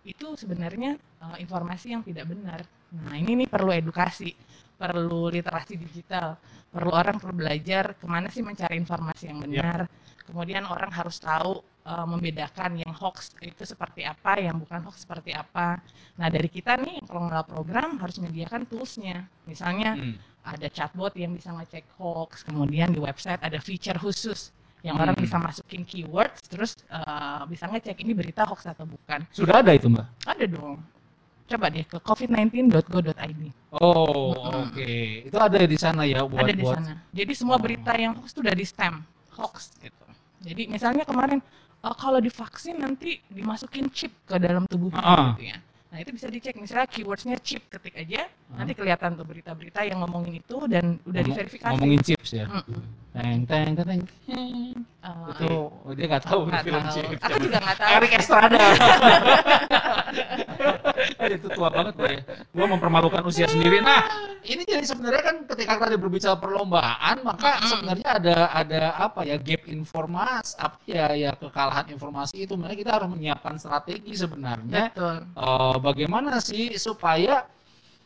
itu 0.06 0.38
sebenarnya 0.38 1.02
uh, 1.26 1.36
informasi 1.42 1.98
yang 1.98 2.06
tidak 2.06 2.30
benar. 2.30 2.62
Nah 2.94 3.18
ini 3.18 3.44
nih 3.44 3.50
perlu 3.50 3.74
edukasi, 3.74 4.38
perlu 4.78 5.34
literasi 5.34 5.76
digital, 5.82 6.38
perlu 6.70 6.94
orang 6.94 7.18
perlu 7.18 7.34
belajar 7.42 7.98
ke 7.98 8.06
mana 8.06 8.30
sih 8.30 8.46
mencari 8.46 8.78
informasi 8.78 9.34
yang 9.34 9.42
benar. 9.42 9.90
Kemudian 10.26 10.66
orang 10.66 10.90
harus 10.94 11.18
tahu 11.22 11.62
uh, 11.86 12.06
membedakan 12.06 12.82
yang 12.82 12.94
hoax 12.94 13.34
itu 13.42 13.66
seperti 13.66 14.06
apa, 14.06 14.42
yang 14.42 14.58
bukan 14.62 14.86
hoax 14.86 15.06
seperti 15.06 15.34
apa. 15.34 15.82
Nah 16.18 16.28
dari 16.30 16.50
kita 16.50 16.78
nih 16.78 17.02
yang 17.02 17.08
pengelola 17.10 17.46
program 17.46 17.98
harus 17.98 18.22
menyediakan 18.22 18.70
toolsnya. 18.70 19.26
Misalnya 19.50 19.98
Hmm. 19.98 20.18
ada 20.46 20.70
chatbot 20.70 21.14
yang 21.18 21.34
bisa 21.34 21.50
ngecek 21.50 21.86
hoax, 21.98 22.46
kemudian 22.46 22.94
di 22.94 23.02
website 23.02 23.42
ada 23.42 23.58
feature 23.58 23.98
khusus 23.98 24.54
yang 24.86 24.96
orang 24.96 25.18
Hmm. 25.18 25.26
bisa 25.26 25.42
masukin 25.42 25.82
keywords, 25.82 26.46
terus 26.46 26.78
uh, 26.88 27.42
bisa 27.50 27.66
ngecek 27.66 27.98
ini 28.00 28.14
berita 28.14 28.46
hoax 28.46 28.70
atau 28.70 28.86
bukan. 28.86 29.26
Sudah 29.34 29.66
ada 29.66 29.74
itu 29.74 29.90
mbak? 29.90 30.06
Ada 30.24 30.46
dong. 30.46 30.78
Coba 31.46 31.70
deh 31.70 31.82
ke 31.84 31.98
covid19.go.id. 32.00 33.42
Oh 33.76 34.34
Mm-mm. 34.34 34.70
oke. 34.70 34.94
Itu 35.26 35.38
ada 35.38 35.58
di 35.58 35.78
sana 35.78 36.06
ya 36.06 36.22
buat 36.22 36.42
ada 36.42 36.54
di 36.54 36.62
buat. 36.62 36.78
sana. 36.78 37.02
Jadi 37.10 37.34
semua 37.34 37.58
Oh. 37.58 37.62
berita 37.62 37.92
yang 37.94 38.14
hoax 38.14 38.30
itu 38.32 38.40
udah 38.42 38.56
di 38.56 38.66
stem 38.66 38.96
hoax 39.34 39.74
gitu. 39.78 40.06
Jadi 40.42 40.70
misalnya 40.70 41.04
kemarin 41.04 41.42
uh, 41.82 41.94
kalau 41.94 42.22
divaksin 42.22 42.78
nanti 42.78 43.22
dimasukin 43.28 43.90
chip 43.90 44.14
ke 44.26 44.38
dalam 44.38 44.66
tubuhnya 44.66 45.02
Ah. 45.02 45.34
gitu 45.34 45.50
ya. 45.50 45.58
Nah 45.90 45.98
itu 45.98 46.12
bisa 46.12 46.28
dicek 46.28 46.56
misalnya 46.56 46.86
keywordsnya 46.86 47.38
chip 47.40 47.66
ketik 47.70 47.94
aja. 47.96 48.26
Nanti 48.56 48.74
kelihatan 48.74 49.10
tuh 49.14 49.26
berita-berita 49.26 49.80
yang 49.84 50.00
ngomongin 50.02 50.40
itu 50.40 50.58
dan 50.66 50.98
udah 51.04 51.22
Ngomong- 51.22 51.28
diverifikasi. 51.30 51.72
Ngomongin 51.76 52.00
chips 52.02 52.30
ya. 52.34 52.46
Mm-mm. 52.48 52.82
Teng 53.16 53.48
teng 53.48 53.72
teng 53.80 54.02
teng. 54.04 54.04
Uh, 55.00 55.32
Itu 55.32 55.52
oh, 55.72 55.92
dia 55.96 56.06
nggak 56.12 56.24
tahu 56.28 56.40
nggak 56.52 56.64
film 56.68 56.84
tahu. 56.84 56.94
chips. 57.00 57.22
Aku 57.24 57.38
juga 57.40 57.58
nggak 57.64 57.78
tahu. 57.80 57.92
Eric 57.96 58.12
Estrada. 58.20 58.60
Aduh, 61.16 61.36
itu 61.38 61.48
tua 61.52 61.70
banget 61.72 61.94
gue 61.96 62.10
ya. 62.12 62.22
Gue 62.52 62.66
mempermalukan 62.68 63.24
usia 63.24 63.48
sendiri. 63.48 63.80
Nah, 63.80 64.04
ini 64.44 64.64
jadi 64.64 64.84
sebenarnya 64.84 65.22
kan 65.24 65.36
ketika 65.56 65.74
tadi 65.80 65.96
berbicara 65.96 66.36
perlombaan, 66.36 67.16
maka 67.24 67.62
sebenarnya 67.64 68.10
ada 68.20 68.38
ada 68.52 68.82
apa 69.00 69.24
ya 69.24 69.36
gap 69.40 69.64
informasi, 69.66 70.56
apa 70.60 70.78
ya 70.86 71.06
ya 71.16 71.32
kekalahan 71.36 71.86
informasi 71.92 72.44
itu. 72.44 72.54
Makanya 72.56 72.78
kita 72.78 72.92
harus 73.00 73.10
menyiapkan 73.12 73.56
strategi 73.56 74.14
sebenarnya. 74.16 74.92
Betul. 74.92 75.16
Eh, 75.36 75.76
bagaimana 75.80 76.40
sih 76.40 76.76
supaya 76.76 77.48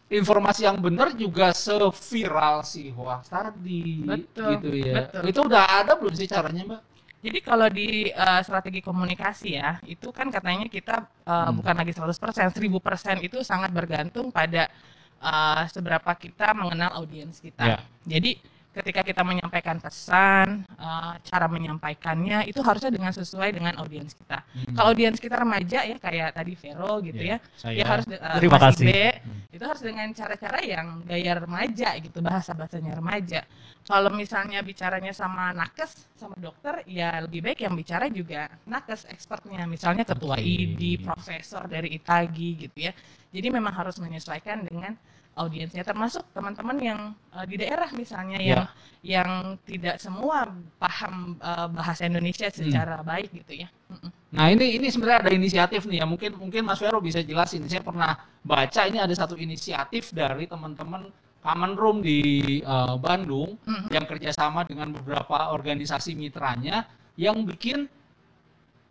informasi 0.09 0.65
yang 0.65 0.81
benar 0.81 1.13
juga 1.13 1.53
seviral 1.53 2.65
si 2.65 2.89
hoax 2.89 3.29
tadi 3.29 4.01
Betul, 4.01 4.57
gitu 4.57 4.69
ya. 4.81 4.93
betul. 5.05 5.23
Itu 5.29 5.39
udah 5.45 5.63
ada 5.85 5.93
belum 5.93 6.13
sih 6.17 6.25
caranya, 6.25 6.65
Mbak? 6.65 6.81
Jadi 7.19 7.39
kalau 7.43 7.67
di 7.67 8.07
uh, 8.15 8.39
strategi 8.41 8.79
komunikasi 8.79 9.49
ya, 9.59 9.75
itu 9.83 10.07
kan 10.15 10.31
katanya 10.31 10.65
kita 10.71 11.03
uh, 11.27 11.51
Hmm. 11.51 11.59
bukan 11.59 11.75
lagi 11.75 11.91
100%, 11.91 12.15
1000% 12.55 13.19
itu 13.27 13.37
sangat 13.43 13.69
bergantung 13.75 14.31
pada 14.31 14.71
uh, 15.19 15.63
seberapa 15.67 16.11
kita 16.15 16.55
mengenal 16.55 16.95
audiens 16.97 17.37
kita. 17.43 17.75
Ya. 17.75 17.77
Jadi 18.07 18.39
ketika 18.79 19.01
kita 19.03 19.21
menyampaikan 19.27 19.77
pesan, 19.83 20.63
uh, 20.79 21.19
cara 21.21 21.47
menyampaikannya 21.51 22.47
itu 22.47 22.63
harusnya 22.63 22.89
dengan 22.89 23.11
sesuai 23.11 23.51
dengan 23.51 23.75
audiens 23.83 24.15
kita. 24.15 24.41
Hmm. 24.41 24.75
Kalau 24.75 24.87
audiens 24.95 25.19
kita 25.19 25.35
remaja 25.35 25.83
ya 25.83 25.97
kayak 25.99 26.35
tadi 26.35 26.53
Vero 26.55 27.03
gitu 27.03 27.23
ya, 27.23 27.37
saya 27.59 27.75
dia 27.75 27.85
harus 27.85 28.05
uh, 28.07 28.37
Terima 28.39 28.57
Mas 28.57 28.63
kasih. 28.71 28.85
Ibe, 28.87 29.03
itu 29.49 29.63
harus 29.65 29.81
dengan 29.83 30.07
cara-cara 30.15 30.59
yang 30.63 31.03
gaya 31.03 31.41
remaja 31.41 31.89
gitu 31.99 32.21
bahasa 32.21 32.53
bahasanya 32.53 32.95
remaja 32.95 33.41
kalau 33.89 34.13
misalnya 34.13 34.61
bicaranya 34.61 35.09
sama 35.09 35.49
nakes 35.49 36.05
sama 36.13 36.37
dokter 36.37 36.85
ya 36.85 37.25
lebih 37.25 37.41
baik 37.41 37.65
yang 37.65 37.73
bicara 37.73 38.05
juga 38.13 38.45
nakes 38.69 39.09
expertnya 39.09 39.65
misalnya 39.65 40.05
ketua 40.05 40.37
Oke. 40.37 40.45
ID 40.45 41.01
profesor 41.01 41.65
dari 41.65 41.97
Itagi 41.97 42.69
gitu 42.69 42.77
ya 42.77 42.93
jadi 43.33 43.49
memang 43.49 43.73
harus 43.73 43.97
menyesuaikan 43.97 44.69
dengan 44.69 44.93
audiensnya 45.35 45.85
termasuk 45.85 46.25
teman-teman 46.33 46.77
yang 46.79 46.99
uh, 47.31 47.45
di 47.45 47.55
daerah 47.57 47.89
misalnya 47.93 48.37
Ya. 48.39 48.45
yang 48.47 48.63
yang 48.99 49.29
tidak 49.63 49.95
semua 49.97 50.51
paham 50.75 51.39
uh, 51.39 51.67
bahasa 51.71 52.03
Indonesia 52.05 52.47
Hmm. 52.51 52.57
secara 52.59 52.99
baik 53.01 53.31
gitu 53.31 53.63
ya 53.63 53.69
Mm-mm. 53.87 54.11
Nah 54.29 54.45
ini 54.53 54.77
ini 54.77 54.87
sebenarnya 54.93 55.25
ada 55.25 55.31
inisiatif 55.33 55.89
nih 55.89 56.03
ya 56.03 56.05
mungkin 56.05 56.37
mungkin 56.37 56.61
Mas 56.61 56.77
Vero 56.77 57.01
bisa 57.01 57.17
jelasin. 57.23 57.65
Saya 57.65 57.81
pernah 57.81 58.13
baca 58.45 58.81
ini 58.85 59.01
ada 59.01 59.09
satu 59.15 59.33
inisiatif 59.33 60.13
dari 60.13 60.45
teman-teman 60.45 61.09
Common 61.41 61.73
Room 61.73 61.97
di 62.05 62.19
eh, 62.61 62.95
Bandung 63.01 63.57
Mhm. 63.65 63.89
yang 63.89 64.05
kerjasama 64.05 64.67
dengan 64.69 64.93
beberapa 64.93 65.49
organisasi 65.49 66.13
mitranya 66.13 66.85
yang 67.17 67.41
bikin 67.41 67.89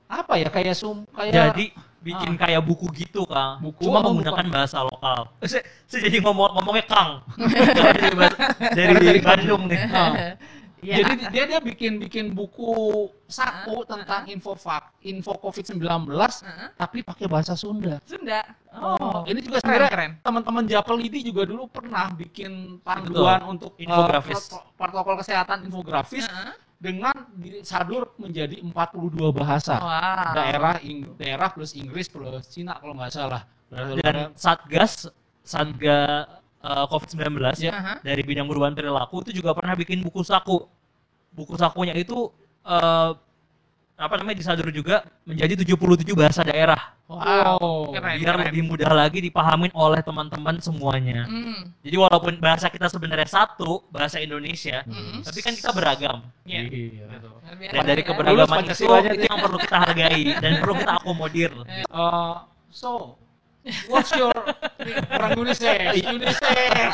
apa 0.09 0.33
ya 0.35 0.49
kayak 0.49 0.73
sum 0.73 1.05
kayak 1.13 1.33
Jadi 1.53 1.65
bikin 1.99 2.33
kayak 2.35 2.63
buku 2.63 2.89
gitu 2.97 3.29
Kang. 3.29 3.61
Buku 3.61 3.85
Cuma 3.85 4.01
menggunakan 4.01 4.41
bukan? 4.41 4.55
bahasa 4.55 4.81
lokal. 4.81 5.29
Saya, 5.45 5.63
saya 5.85 6.01
jadi 6.05 6.25
ngomong 6.25 6.57
ngomongnya 6.57 6.85
Kang. 6.87 7.11
dari, 7.77 8.09
bahasa- 8.13 8.41
dari 8.73 8.93
Dari 8.97 9.21
Bandung 9.21 9.63
nih. 9.67 9.81
Ah. 9.85 10.35
Ya, 10.79 11.03
Jadi 11.03 11.27
dia 11.35 11.43
dia 11.45 11.59
bikin 11.59 11.99
bikin 11.99 12.31
buku 12.31 12.71
saku 13.27 13.83
tentang 13.83 14.31
info 14.31 14.55
vak, 14.55 14.95
info 15.03 15.35
COVID-19 15.35 15.83
Heeh. 16.07 16.69
tapi 16.79 17.03
pakai 17.03 17.27
bahasa 17.27 17.59
Sunda. 17.59 17.99
Sunda 18.07 18.47
Oh, 18.71 19.27
ini 19.27 19.43
juga 19.43 19.59
keren 19.59 19.67
sebenarnya 19.67 19.91
keren 19.91 20.13
teman-teman 20.23 20.65
Japelidi 20.71 21.27
juga 21.27 21.43
dulu 21.45 21.67
pernah 21.67 22.15
bikin 22.15 22.79
panduan 22.79 23.43
untuk 23.49 23.75
eh, 23.75 23.91
Infografis. 23.91 24.39
proto- 24.47 24.71
protokol 24.79 25.15
kesehatan 25.19 25.67
infografis 25.67 26.31
Heeh. 26.31 26.55
Dengan 26.79 27.15
disadur 27.35 28.15
menjadi 28.23 28.63
42 28.63 29.35
bahasa. 29.35 29.83
Wah. 29.83 30.31
Daerah 30.33 30.79
Ing- 30.81 31.11
daerah 31.19 31.51
plus 31.51 31.75
Inggris 31.75 32.07
plus 32.07 32.47
Cina 32.47 32.79
kalau 32.79 32.95
nggak 32.95 33.13
salah. 33.13 33.43
Dan 33.69 34.33
Satgas 34.39 35.11
Satga 35.43 36.25
eh, 36.63 36.85
COVID-19 36.89 37.61
Ya. 37.61 37.73
Aha. 37.75 37.95
dari 38.01 38.23
bidang 38.23 38.47
perubahan 38.47 38.79
perilaku 38.79 39.27
itu 39.27 39.43
juga 39.43 39.53
pernah 39.59 39.75
bikin 39.75 40.01
buku 40.01 40.23
saku. 40.23 40.65
Buku 41.35 41.59
sakunya 41.59 41.93
itu 41.99 42.31
eh, 42.63 43.11
apa 43.99 44.15
namanya 44.15 44.39
disadur 44.39 44.71
juga 44.71 45.03
menjadi 45.27 45.67
77 45.67 46.15
bahasa 46.15 46.47
daerah 46.47 46.95
Wow, 47.09 47.89
keren, 47.97 48.21
biar 48.21 48.37
keren. 48.37 48.47
lebih 48.53 48.63
mudah 48.69 48.93
lagi 48.93 49.25
dipahamin 49.25 49.73
oleh 49.73 50.05
teman-teman 50.05 50.61
semuanya. 50.61 51.25
Hmm, 51.25 51.73
Jadi 51.81 51.97
walaupun 51.97 52.37
bahasa 52.37 52.69
kita 52.69 52.85
sebenarnya 52.93 53.25
satu, 53.25 53.81
bahasa 53.89 54.21
Indonesia, 54.21 54.85
hmm. 54.85 55.25
tapi 55.25 55.41
kan 55.41 55.57
kita 55.57 55.73
beragam. 55.73 56.21
Iya. 56.45 56.69
Iya. 56.69 57.05
Gitu. 57.09 57.31
Dan 57.73 57.83
dari 57.89 58.05
keberagaman 58.05 58.61
itu, 58.69 58.85
itu 58.85 59.25
yang 59.25 59.41
perlu 59.41 59.57
kita 59.57 59.77
hargai 59.89 60.23
dan 60.37 60.53
perlu 60.61 60.75
kita 60.77 60.93
akomodir. 61.01 61.51
Uh, 61.89 62.45
so, 62.69 63.17
what's 63.89 64.13
your 64.13 64.29
orang 65.09 65.33
UNICEF? 65.33 65.97
UNICEF. 66.13 66.93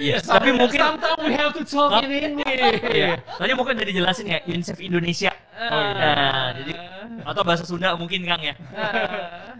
Iya. 0.00 0.16
Tapi 0.24 0.56
mungkin 0.56 0.80
sometimes 0.80 1.20
we 1.20 1.36
have 1.36 1.52
to 1.52 1.68
talk 1.68 2.00
in 2.00 2.08
English. 2.08 2.80
Iya. 2.96 3.20
Tadi 3.36 3.52
mungkin 3.52 3.76
udah 3.76 3.88
dijelasin 3.92 4.24
ya 4.24 4.40
UNICEF 4.48 4.80
Indonesia. 4.80 5.36
Oh, 5.60 5.80
iya. 5.84 5.92
Nah, 5.92 6.46
jadi 6.56 6.72
atau 7.20 7.42
bahasa 7.44 7.68
Sunda 7.68 7.92
mungkin 7.92 8.24
Kang 8.24 8.40
ya. 8.40 8.56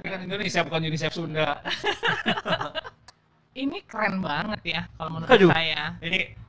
Ini 0.01 0.09
kan 0.09 0.21
Indonesia 0.25 0.61
bukan 0.65 0.81
UNICEF 0.89 1.13
Sunda. 1.13 1.57
Ini 3.61 3.85
keren 3.85 4.25
banget 4.25 4.61
ya 4.65 4.83
kalau 4.97 5.19
menurut 5.19 5.29
Aduh. 5.29 5.51
saya. 5.53 6.01
Ini 6.01 6.41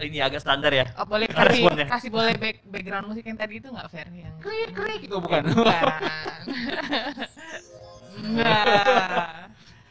ini 0.00 0.18
agak 0.20 0.40
standar 0.40 0.72
ya. 0.72 0.86
Oh, 0.96 1.04
boleh 1.04 1.28
kasih, 1.28 1.60
responnya. 1.60 1.86
kasih 1.86 2.10
boleh 2.10 2.34
back, 2.40 2.56
background 2.72 3.06
musik 3.12 3.24
yang 3.24 3.36
tadi 3.36 3.60
itu 3.60 3.68
nggak 3.68 3.88
fair 3.92 4.08
yang 4.08 4.32
Krik 4.40 4.70
krik 4.72 5.00
itu 5.04 5.16
bukan. 5.16 5.42
Bukan. 5.52 5.84
Enggak. 8.24 8.64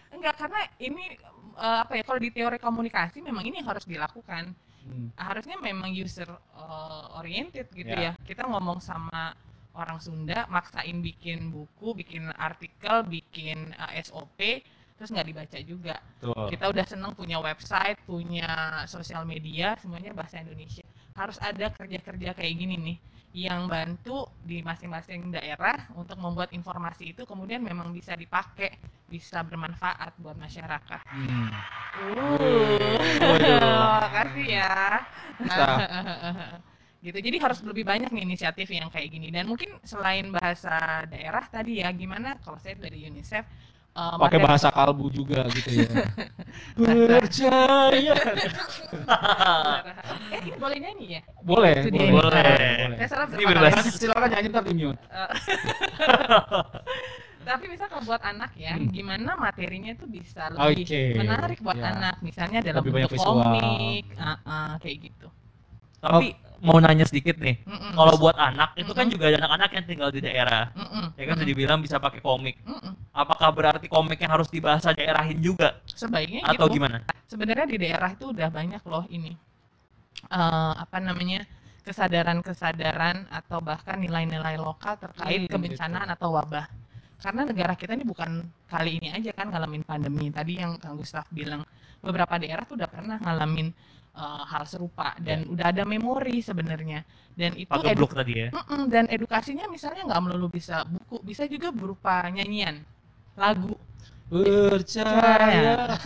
Enggak 0.09 0.35
karena 0.35 0.59
ini 0.81 1.03
eh, 1.57 1.77
apa 1.85 1.93
ya 1.97 2.03
kalau 2.05 2.19
di 2.21 2.29
teori 2.33 2.57
komunikasi 2.57 3.21
memang 3.21 3.43
ini 3.45 3.61
yang 3.61 3.69
harus 3.69 3.85
dilakukan. 3.85 4.53
Hmm. 4.85 5.09
Harusnya 5.15 5.57
memang 5.59 5.91
user 5.91 6.29
eh, 6.29 7.19
oriented 7.19 7.67
gitu 7.73 7.89
Ya. 7.91 8.11
ya. 8.15 8.23
Kita 8.23 8.47
ngomong 8.47 8.79
sama 8.79 9.33
orang 9.75 9.99
Sunda 10.03 10.43
maksain 10.49 10.99
bikin 10.99 11.53
buku, 11.53 11.95
bikin 11.95 12.29
artikel, 12.35 13.03
bikin 13.07 13.71
eh, 13.75 14.01
SOP 14.03 14.63
terus 14.99 15.15
nggak 15.15 15.27
dibaca 15.31 15.57
juga. 15.63 15.95
Tuh. 16.19 16.51
Kita 16.51 16.67
udah 16.67 16.83
seneng 16.83 17.15
punya 17.15 17.39
website, 17.39 18.03
punya 18.03 18.83
sosial 18.83 19.23
media, 19.23 19.79
semuanya 19.79 20.11
bahasa 20.11 20.43
Indonesia. 20.43 20.83
Harus 21.15 21.39
ada 21.39 21.71
kerja-kerja 21.71 22.35
kayak 22.35 22.53
gini 22.59 22.75
nih 22.75 22.97
yang 23.31 23.69
bantu 23.71 24.27
di 24.43 24.59
masing-masing 24.59 25.31
daerah 25.31 25.87
untuk 25.95 26.17
membuat 26.19 26.51
informasi 26.51 27.13
itu 27.15 27.23
kemudian 27.23 27.63
memang 27.63 27.93
bisa 27.95 28.11
dipakai, 28.17 28.75
bisa 29.09 29.41
bermanfaat 29.41 30.13
buat 30.21 30.37
masyarakat. 30.37 31.01
Hmm. 31.09 31.49
Uh, 32.13 34.05
kasih 34.13 34.61
ya. 34.61 35.01
Gitu. 36.99 37.15
Jadi 37.15 37.39
harus 37.39 37.63
lebih 37.63 37.87
banyak 37.87 38.11
nih 38.11 38.27
inisiatif 38.27 38.67
yang 38.75 38.91
kayak 38.91 39.07
gini 39.07 39.31
dan 39.31 39.47
mungkin 39.47 39.71
selain 39.87 40.35
bahasa 40.35 41.07
daerah 41.07 41.47
tadi 41.47 41.79
ya 41.79 41.87
gimana 41.95 42.35
kalau 42.43 42.59
saya 42.59 42.75
dari 42.75 43.07
UNICEF 43.07 43.47
eh, 43.95 44.15
Pakai 44.19 44.35
bahasa 44.43 44.67
kalbu 44.67 45.07
juga 45.07 45.47
gitu 45.47 45.79
ya. 45.79 45.87
Percaya. 46.75 48.15
eh 50.35 50.39
ini 50.43 50.59
boleh 50.59 50.77
nyanyi 50.83 51.07
ya? 51.15 51.21
Boleh, 51.39 51.87
Itu 51.87 51.95
boleh. 51.95 52.03
nih. 52.03 52.11
boleh. 52.19 52.51
Saya 52.99 53.07
salah 53.07 53.27
Ini? 53.31 53.79
Silakan 53.95 54.27
nyanyi 54.35 54.47
ntar 54.51 54.63
di 54.67 54.73
mute. 54.75 54.99
Tapi 57.49 57.65
bisa 57.65 57.89
kalau 57.89 58.03
buat 58.05 58.21
anak 58.21 58.51
ya, 58.53 58.77
Hmm. 58.77 58.93
gimana 58.93 59.31
materinya 59.33 59.91
tuh 59.97 60.05
bisa 60.05 60.53
lebih 60.53 60.85
Oke, 60.85 61.01
menarik 61.17 61.59
buat 61.65 61.79
ya. 61.81 61.89
anak. 61.97 62.15
Misalnya 62.21 62.59
dalam 62.61 62.85
Lebih 62.85 62.93
banyak 62.93 63.09
bentuk 63.09 63.25
visual. 63.25 63.35
komik, 63.41 64.03
ah, 64.21 64.37
ah, 64.45 64.71
kayak 64.77 64.97
gitu. 65.09 65.27
Tapi 65.99 66.27
mau 66.61 66.77
nanya 66.79 67.03
sedikit 67.09 67.35
nih. 67.41 67.59
Mm-mm. 67.65 67.91
Kalau 67.97 68.13
buat 68.21 68.37
anak 68.37 68.69
itu 68.77 68.91
kan 68.93 69.09
Mm-mm. 69.09 69.13
juga 69.17 69.25
ada 69.33 69.37
anak-anak 69.43 69.69
yang 69.75 69.85
tinggal 69.89 70.09
di 70.13 70.21
daerah. 70.21 70.63
Mm-mm. 70.77 71.05
Ya 71.17 71.23
kan 71.25 71.35
sudah 71.41 71.49
dibilang 71.49 71.79
bisa 71.81 71.97
pakai 71.97 72.21
komik. 72.21 72.55
Mm-mm. 72.63 72.93
Apakah 73.11 73.49
berarti 73.51 73.87
komiknya 73.89 74.29
harus 74.29 74.47
dibahasa 74.47 74.93
daerahin 74.93 75.41
juga 75.41 75.81
Sebaiknya 75.91 76.45
atau 76.45 76.69
gitu. 76.69 76.77
gimana? 76.79 77.01
Sebenarnya 77.27 77.65
di 77.67 77.77
daerah 77.81 78.09
itu 78.13 78.29
udah 78.31 78.47
banyak 78.53 78.83
loh 78.85 79.03
ini 79.09 79.33
eh, 80.29 80.73
apa 80.77 80.97
namanya 81.01 81.43
kesadaran-kesadaran 81.83 83.27
atau 83.33 83.59
bahkan 83.65 83.97
nilai-nilai 83.97 84.55
lokal 84.61 84.93
terkait 85.01 85.47
Hmm, 85.47 85.51
kebencanaan 85.51 86.07
gitu. 86.11 86.15
atau 86.15 86.29
wabah. 86.37 86.65
Karena 87.19 87.43
negara 87.43 87.75
kita 87.75 87.99
ini 87.99 88.07
bukan 88.07 88.47
kali 88.71 89.03
ini 89.03 89.11
aja 89.11 89.35
kan 89.35 89.51
ngalamin 89.51 89.83
pandemi. 89.83 90.31
Tadi 90.31 90.55
yang 90.55 90.79
Kang 90.79 90.95
Gustaf 90.95 91.27
bilang 91.27 91.67
beberapa 91.99 92.39
daerah 92.39 92.63
tuh 92.63 92.79
udah 92.79 92.87
pernah 92.87 93.19
ngalamin 93.19 93.67
eh, 94.15 94.43
hal 94.47 94.63
serupa 94.63 95.19
dan 95.19 95.43
udah 95.51 95.67
ada 95.67 95.83
memori 95.83 96.39
sebenarnya. 96.39 97.03
Dan 97.35 97.59
itu 97.59 97.67
Pakai 97.67 97.95
blok 97.95 98.15
tadi 98.15 98.33
ya. 98.39 98.47
Mm-mm, 98.55 98.87
dan 98.87 99.11
edukasinya 99.11 99.67
misalnya 99.67 100.07
nggak 100.07 100.21
melulu 100.23 100.47
bisa 100.47 100.87
buku, 100.87 101.19
bisa 101.23 101.43
juga 101.47 101.75
berupa 101.75 102.23
nyanyian, 102.31 102.83
lagu. 103.35 103.75
Percaya. 104.29 105.97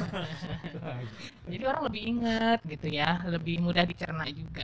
Jadi 1.52 1.64
orang 1.68 1.84
lebih 1.92 2.02
ingat 2.08 2.60
gitu 2.64 2.88
ya, 2.88 3.20
lebih 3.28 3.60
mudah 3.60 3.84
dicerna 3.84 4.24
juga. 4.32 4.64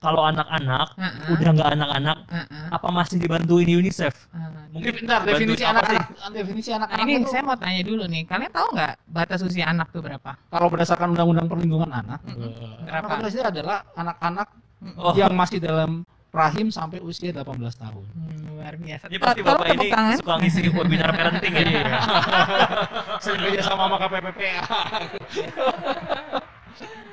Kalau 0.00 0.24
anak-anak 0.24 0.96
Heeh. 0.96 1.32
udah 1.36 1.48
nggak 1.52 1.70
anak-anak, 1.76 2.18
Heeh. 2.32 2.66
apa 2.72 2.88
masih 2.88 3.20
dibantuin 3.20 3.68
UNICEF? 3.68 4.32
Heeh. 4.32 4.48
Mungkin 4.72 4.92
Bentar, 4.96 5.20
definisi 5.28 5.60
anak-anak, 5.60 6.06
definisi 6.32 6.68
Nah, 6.72 6.76
anak-anak 6.80 7.04
ini 7.04 7.12
itu 7.20 7.28
saya 7.28 7.42
mau 7.44 7.58
tanya 7.60 7.82
dulu 7.84 8.04
nih, 8.08 8.22
kalian 8.24 8.48
tahu 8.48 8.66
nggak 8.72 8.92
batas 9.12 9.40
usia 9.44 9.68
anak 9.68 9.92
tuh 9.92 10.00
berapa? 10.00 10.40
kalau 10.48 10.66
berdasarkan 10.72 11.12
undang-undang 11.12 11.52
perlindungan 11.52 11.90
anak, 11.92 12.20
Mm-mm. 12.24 12.48
eh, 12.48 12.88
Berapa? 12.88 13.06
anak 13.12 13.28
adalah 13.44 13.78
anak-anak. 13.92 14.48
Oh. 14.96 15.12
yang 15.12 15.36
masih 15.36 15.60
dalam 15.60 16.08
rahim 16.32 16.72
sampai 16.72 17.04
usia 17.04 17.36
18 17.36 17.44
tahun. 17.76 18.04
Hmm, 18.16 18.56
luar 18.56 18.72
biasa. 18.80 19.04
Ini 19.12 19.18
pasti 19.20 19.40
Tolong 19.44 19.60
bapak 19.60 19.76
ini 19.76 19.88
tangan. 19.92 20.16
suka 20.16 20.34
ngisi 20.40 20.60
webinar 20.72 21.10
parenting 21.12 21.52
ya. 21.52 22.00
Kerja 23.20 23.60
sama 23.60 23.82
sama 23.92 23.96
KPPP. 24.00 24.40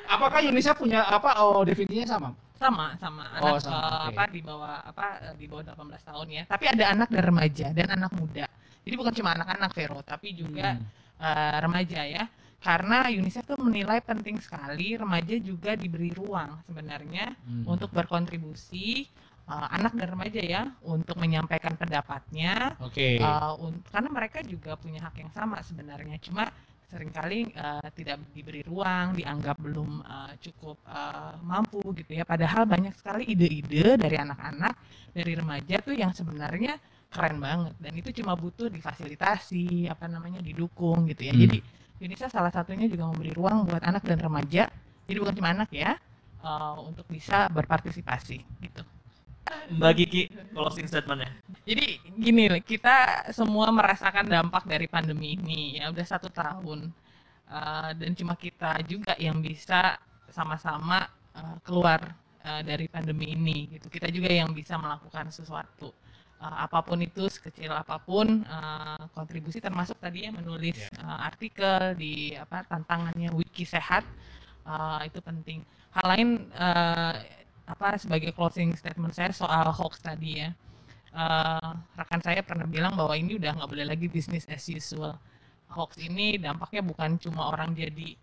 Apakah 0.07 0.39
UNICEF 0.39 0.79
punya 0.79 1.03
apa 1.03 1.43
oh 1.43 1.67
definisinya 1.67 2.07
sama? 2.07 2.29
Sama 2.57 2.97
sama 2.97 3.23
Oh, 3.39 3.55
anak 3.55 3.63
sama, 3.63 3.77
eh, 3.77 3.85
oke. 3.87 4.09
apa 4.13 4.23
di 4.29 4.41
bawah 4.41 4.75
apa 4.83 5.05
eh, 5.23 5.35
di 5.37 5.45
bawah 5.47 5.63
18 5.63 6.01
tahun 6.03 6.27
ya. 6.33 6.43
Tapi 6.49 6.65
ada 6.67 6.85
anak 6.93 7.07
dan 7.13 7.23
remaja 7.23 7.67
dan 7.71 7.87
anak 7.93 8.11
muda. 8.17 8.45
Jadi 8.83 8.95
bukan 8.95 9.13
cuma 9.13 9.29
anak-anak 9.35 9.71
Vero, 9.75 9.99
tapi 10.01 10.33
juga 10.33 10.75
Hmm. 10.75 10.85
eh, 11.17 11.57
remaja 11.61 12.01
ya. 12.05 12.23
Karena 12.57 13.05
UNICEF 13.05 13.45
tuh 13.53 13.59
menilai 13.61 14.01
penting 14.01 14.41
sekali 14.41 14.97
remaja 14.97 15.37
juga 15.37 15.77
diberi 15.77 16.09
ruang 16.09 16.57
sebenarnya 16.65 17.37
Hmm. 17.45 17.63
untuk 17.69 17.93
berkontribusi 17.93 19.05
eh, 19.47 19.67
anak 19.71 19.95
dan 19.95 20.11
remaja 20.11 20.41
ya 20.43 20.61
untuk 20.83 21.15
menyampaikan 21.15 21.79
pendapatnya 21.79 22.75
Oke. 22.83 23.15
eh, 23.15 23.51
un- 23.63 23.79
karena 23.87 24.09
mereka 24.11 24.43
juga 24.43 24.75
punya 24.75 24.99
hak 25.07 25.15
yang 25.23 25.31
sama 25.31 25.63
sebenarnya 25.63 26.19
cuma 26.19 26.51
sering 26.87 27.11
kali 27.11 27.51
eh, 27.51 27.87
tidak 27.93 28.23
diberi 28.31 28.63
ruang 28.63 29.15
dianggap 29.15 29.59
belum 29.59 30.01
eh, 30.01 30.33
cukup 30.39 30.79
eh, 30.87 31.35
mampu 31.43 31.83
gitu 31.99 32.15
ya. 32.15 32.23
Padahal 32.23 32.63
banyak 32.63 32.95
sekali 32.95 33.27
ide-ide 33.27 33.99
dari 33.99 34.15
anak-anak 34.15 34.73
dari 35.11 35.31
remaja 35.35 35.75
tuh 35.83 35.95
yang 35.95 36.15
sebenarnya 36.15 36.79
keren 37.11 37.37
banget. 37.39 37.75
Dan 37.79 37.93
itu 37.95 38.09
cuma 38.23 38.35
butuh 38.35 38.71
difasilitasi 38.71 39.91
apa 39.91 40.07
namanya 40.07 40.39
didukung 40.39 41.07
gitu 41.11 41.27
ya. 41.27 41.33
Hmm. 41.35 41.43
jadi 41.43 41.59
UNICEF 41.97 42.29
salah 42.29 42.53
satunya 42.53 42.85
juga 42.85 43.09
memberi 43.09 43.33
ruang 43.33 43.65
buat 43.65 43.81
anak 43.81 44.05
dan 44.05 44.21
remaja 44.21 44.69
jadi 45.09 45.17
bukan 45.17 45.35
cuma 45.39 45.49
anak 45.55 45.69
ya 45.73 45.97
eh, 46.43 46.75
untuk 46.83 47.05
bisa 47.09 47.49
berpartisipasi 47.49 48.37
gitu 48.61 48.83
Mbak 49.67 49.93
Kiki, 49.99 50.21
closing 50.55 50.87
statementnya. 50.87 51.31
jadi 51.67 51.99
gini, 52.15 52.43
kita 52.63 53.27
semua 53.35 53.67
merasakan 53.75 54.27
dampak 54.27 54.63
dari 54.63 54.87
pandemi 54.87 55.35
ini 55.35 55.79
ya 55.81 55.91
udah 55.91 56.05
satu 56.07 56.31
tahun 56.31 56.91
Eh, 57.47 57.91
dan 57.95 58.11
cuma 58.11 58.35
kita 58.35 58.75
juga 58.83 59.15
yang 59.15 59.39
bisa 59.39 59.95
sama-sama 60.27 61.07
eh, 61.31 61.57
keluar 61.63 62.11
eh, 62.43 62.61
dari 62.67 62.91
pandemi 62.91 63.31
ini 63.31 63.71
gitu. 63.71 63.87
Kita 63.87 64.11
juga 64.11 64.27
yang 64.27 64.51
bisa 64.51 64.75
melakukan 64.75 65.31
sesuatu 65.31 65.91
Eh, 66.37 66.57
apa 66.69 66.85
pun 66.85 67.01
itu 67.01 67.25
sekecil 67.33 67.73
apa 67.73 67.97
pun 67.97 68.45
eh, 68.45 69.01
kontribusi 69.17 69.57
termasuk 69.57 69.97
tadi 69.97 70.29
ya 70.29 70.31
menulis 70.37 70.77
eh, 70.93 71.17
artikel 71.25 71.97
di 71.97 72.37
apa 72.37 72.61
tantangannya 72.61 73.33
wiki 73.33 73.65
sehat 73.65 74.05
eh, 74.69 75.01
itu 75.09 75.17
penting. 75.25 75.65
Hal 75.97 76.05
lain 76.13 76.29
eh, 76.53 77.13
apa 77.67 77.99
sebagai 77.99 78.31
closing 78.31 78.71
statement 78.79 79.11
saya 79.11 79.35
soal 79.35 79.67
hoax 79.75 79.99
tadi 79.99 80.39
ya 80.39 80.49
eh, 81.17 81.71
rekan 81.97 82.21
saya 82.23 82.41
pernah 82.45 82.67
bilang 82.67 82.95
bahwa 82.95 83.13
ini 83.17 83.35
udah 83.35 83.51
nggak 83.57 83.69
boleh 83.69 83.85
lagi 83.87 84.07
bisnis 84.07 84.45
as 84.47 84.65
usual. 84.69 85.15
Hoax 85.67 85.99
ini 85.99 86.39
dampaknya 86.39 86.79
bukan 86.79 87.19
cuma 87.19 87.51
orang 87.51 87.75
jadi 87.75 88.15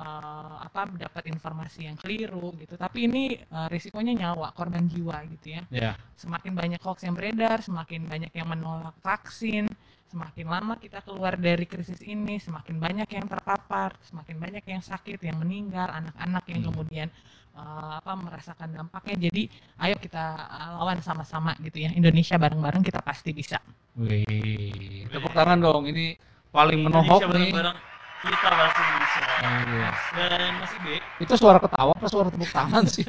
eh, 0.00 0.54
apa 0.64 0.88
dapat 0.96 1.28
informasi 1.28 1.88
yang 1.90 1.96
keliru 2.00 2.56
gitu, 2.60 2.78
tapi 2.78 3.08
ini 3.10 3.36
eh, 3.36 3.68
risikonya 3.68 4.16
nyawa, 4.16 4.52
korban 4.56 4.88
jiwa 4.88 5.20
gitu 5.36 5.60
ya. 5.60 5.62
Ya. 5.68 5.92
Semakin 6.16 6.52
banyak 6.56 6.80
hoax 6.80 7.04
yang 7.04 7.14
beredar, 7.18 7.60
semakin 7.60 8.08
banyak 8.08 8.32
yang 8.32 8.48
menolak 8.48 8.96
vaksin, 9.04 9.68
semakin 10.16 10.48
lama 10.48 10.74
kita 10.76 11.04
keluar 11.04 11.36
dari 11.36 11.68
krisis 11.68 12.00
ini, 12.00 12.40
semakin 12.40 12.80
banyak 12.80 13.08
yang 13.12 13.28
terpapar, 13.28 13.92
semakin 14.00 14.40
banyak 14.40 14.64
yang 14.64 14.80
sakit, 14.80 15.20
yang 15.20 15.36
meninggal, 15.36 15.92
anak-anak 15.92 16.40
yang 16.48 16.64
Hmm. 16.64 16.72
kemudian 16.72 17.08
eh, 17.52 17.92
apa 18.00 18.12
merasakan 18.16 18.68
dampaknya. 18.70 19.28
Jadi, 19.28 19.48
ayo 19.78 19.96
kita 19.96 20.24
eh, 20.40 20.68
lawan 20.72 21.00
sama-sama 21.00 21.52
gitu 21.60 21.76
ya. 21.78 21.92
Indonesia 21.92 22.36
bareng-bareng 22.36 22.80
kita 22.80 23.00
pasti 23.00 23.32
bisa. 23.32 23.60
Wih, 23.94 25.04
tepuk 25.06 25.32
tangan 25.32 25.60
dong. 25.60 25.84
Ini 25.84 26.16
paling 26.48 26.80
menohok 26.80 27.20
Indonesia 27.20 27.28
nih. 27.28 27.52
bareng-bareng 27.52 27.76
kita 28.16 28.48
bahasa 28.50 28.80
Indonesia. 28.82 29.24
Iya. 29.36 29.90
Dan 30.16 30.50
Mas 30.56 30.72
Ibe, 30.74 30.94
Itu 31.18 31.34
suara 31.36 31.58
ketawa 31.58 31.92
apa 31.92 32.06
suara 32.08 32.28
tepuk 32.28 32.48
tangan 32.50 32.84
sih? 32.86 33.04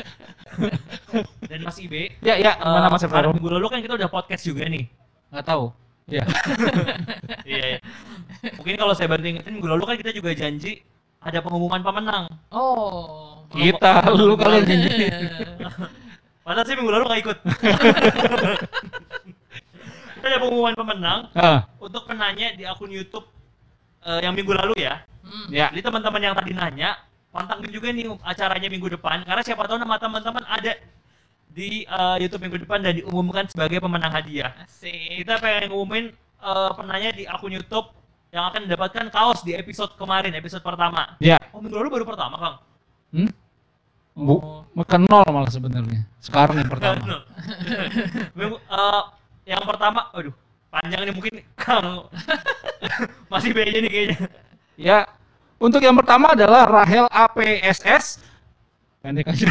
dan 1.43 1.59
Mas 1.63 1.77
Ibe, 1.77 2.03
Ya, 2.19 2.35
ya, 2.35 2.51
gimana 2.55 2.87
eh, 2.87 2.91
Mas 2.91 3.01
kemarin 3.01 3.11
Evaro? 3.23 3.29
minggu 3.31 3.49
lalu 3.49 3.67
kan 3.67 3.79
kita 3.79 3.93
udah 3.95 4.09
podcast 4.09 4.43
juga 4.43 4.63
nih. 4.67 4.87
Nggak 5.27 5.43
tahu. 5.45 5.65
Ya. 6.07 6.23
Iya, 7.47 7.63
iya. 7.75 7.79
Mungkin 8.59 8.75
kalau 8.75 8.91
saya 8.95 9.07
bantu 9.11 9.27
ingetin 9.27 9.55
minggu 9.55 9.67
lalu 9.71 9.83
kan 9.87 9.95
kita 9.99 10.11
juga 10.11 10.31
janji 10.35 10.83
ada 11.23 11.39
pengumuman 11.43 11.79
pemenang. 11.83 12.27
Oh. 12.51 13.43
Kita, 13.51 14.03
lu 14.11 14.35
kalian 14.35 14.63
janji. 14.67 15.07
Padahal 16.43 16.65
saya 16.67 16.75
minggu 16.79 16.91
lalu 16.91 17.03
nggak 17.07 17.21
ikut. 17.23 17.37
kita 20.19 20.25
ada 20.27 20.39
pengumuman 20.43 20.75
pemenang 20.75 21.19
Ah, 21.35 21.67
untuk 21.79 22.03
penanya 22.03 22.51
di 22.55 22.67
akun 22.67 22.91
YouTube 22.91 23.27
eh, 24.03 24.19
yang 24.23 24.35
minggu 24.35 24.51
lalu 24.51 24.75
ya. 24.83 25.03
Hmm. 25.23 25.47
ya. 25.51 25.71
Jadi 25.71 25.87
teman-teman 25.87 26.21
yang 26.23 26.35
tadi 26.35 26.51
nanya, 26.51 26.99
pantangin 27.31 27.71
juga 27.71 27.91
nih 27.91 28.11
acaranya 28.23 28.67
minggu 28.71 28.87
depan 28.95 29.23
karena 29.27 29.41
siapa 29.43 29.67
tahu 29.67 29.79
nama 29.79 29.95
teman-teman 29.99 30.43
ada 30.47 30.71
di 31.47 31.83
eh, 31.83 32.15
YouTube 32.21 32.43
minggu 32.45 32.63
depan 32.63 32.79
dan 32.83 32.93
diumumkan 32.97 33.47
sebagai 33.49 33.81
pemenang 33.81 34.13
hadiah. 34.13 34.53
Asik. 34.61 35.25
Kita 35.25 35.41
pengen 35.41 35.73
ngumumin 35.73 36.05
eh, 36.13 36.71
penanya 36.77 37.09
di 37.13 37.23
akun 37.25 37.53
YouTube 37.53 37.89
yang 38.29 38.51
akan 38.51 38.67
mendapatkan 38.67 39.07
kaos 39.09 39.41
di 39.41 39.55
episode 39.55 39.95
kemarin, 39.95 40.35
episode 40.35 40.61
pertama. 40.61 41.15
Ya. 41.23 41.39
Oh, 41.55 41.63
minggu 41.63 41.79
lalu 41.79 41.89
baru 41.89 42.05
pertama, 42.05 42.35
Kang. 42.37 42.55
Hmm? 43.15 43.31
Bu, 44.17 44.65
bukan 44.73 45.01
nol 45.05 45.23
malah 45.29 45.51
sebenarnya. 45.53 46.01
Sekarang 46.19 46.57
yang 46.57 46.69
pertama. 46.69 47.23
Minggu- 48.37 48.61
eh, 48.61 49.01
yang 49.47 49.63
pertama, 49.63 50.11
aduh, 50.11 50.33
panjang 50.67 51.01
nih 51.07 51.13
mungkin 51.15 51.33
Kang. 51.55 52.11
Masih 53.31 53.55
B 53.55 53.63
aja 53.63 53.79
nih 53.79 53.91
kayaknya. 53.91 54.17
Ya, 54.77 54.99
untuk 55.57 55.81
yang 55.81 55.95
pertama 55.97 56.35
adalah 56.35 56.67
Rahel 56.69 57.07
APSS. 57.09 58.21
Pendek 59.07 59.31
aja. 59.31 59.47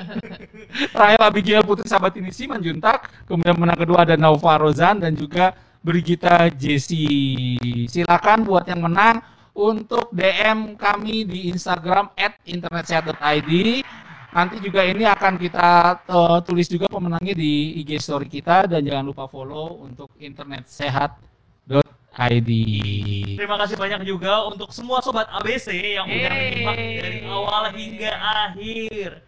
Rahel 1.02 1.18
Abigail 1.18 1.66
Putri 1.66 1.90
Sabatini 1.90 2.30
Simanjuntak. 2.30 3.26
Kemudian 3.26 3.58
pemenang 3.58 3.82
kedua 3.82 4.06
ada 4.06 4.14
Nova 4.14 4.62
Rozan 4.62 5.02
dan 5.02 5.18
juga 5.18 5.58
Brigita 5.82 6.46
Jesse. 6.54 7.58
Silakan 7.90 8.46
buat 8.46 8.62
yang 8.70 8.86
menang 8.86 9.26
untuk 9.58 10.14
DM 10.14 10.78
kami 10.78 11.26
di 11.26 11.50
Instagram 11.50 12.14
at 12.14 12.38
internetsehat.id. 12.46 13.82
Nanti 14.30 14.62
juga 14.62 14.86
ini 14.86 15.02
akan 15.02 15.34
kita 15.34 15.68
eh, 16.06 16.38
tulis 16.46 16.70
juga 16.70 16.86
pemenangnya 16.86 17.34
di 17.34 17.82
IG 17.82 17.98
story 17.98 18.30
kita 18.30 18.70
dan 18.70 18.86
jangan 18.86 19.02
lupa 19.02 19.26
follow 19.26 19.82
untuk 19.82 20.14
internetsehat.id. 20.22 21.99
Terima 22.20 23.56
kasih 23.56 23.80
banyak 23.80 24.04
juga 24.04 24.44
untuk 24.44 24.68
semua 24.70 25.00
sobat 25.00 25.24
ABC 25.32 25.72
yang 25.96 26.04
udah 26.04 26.30
menyimak 26.30 26.76
dari 26.76 27.18
awal 27.24 27.62
hingga 27.72 28.12
akhir. 28.12 29.24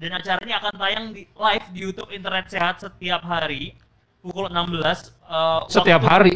Dan 0.00 0.16
acaranya 0.16 0.64
akan 0.64 0.74
tayang 0.80 1.06
di 1.12 1.28
live 1.28 1.66
di 1.76 1.78
YouTube 1.84 2.08
Internet 2.08 2.48
Sehat 2.48 2.80
setiap 2.80 3.20
hari 3.20 3.76
pukul 4.24 4.48
16 4.48 4.56
eh, 4.80 5.60
Setiap 5.76 6.00
waktu- 6.00 6.08
hari. 6.08 6.34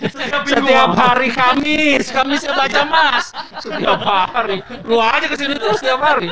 setiap. 0.00 0.40
Setiap 0.48 0.90
hari 0.96 1.28
Kamis, 1.28 2.08
Kamis 2.08 2.40
saya 2.40 2.54
baca 2.56 2.80
Mas. 2.86 3.26
Setiap 3.60 4.00
hari. 4.00 4.62
Lu 4.86 4.96
aja 4.96 5.26
ke 5.26 5.36
sini 5.36 5.58
terus 5.58 5.82
setiap 5.82 6.00
hari. 6.00 6.30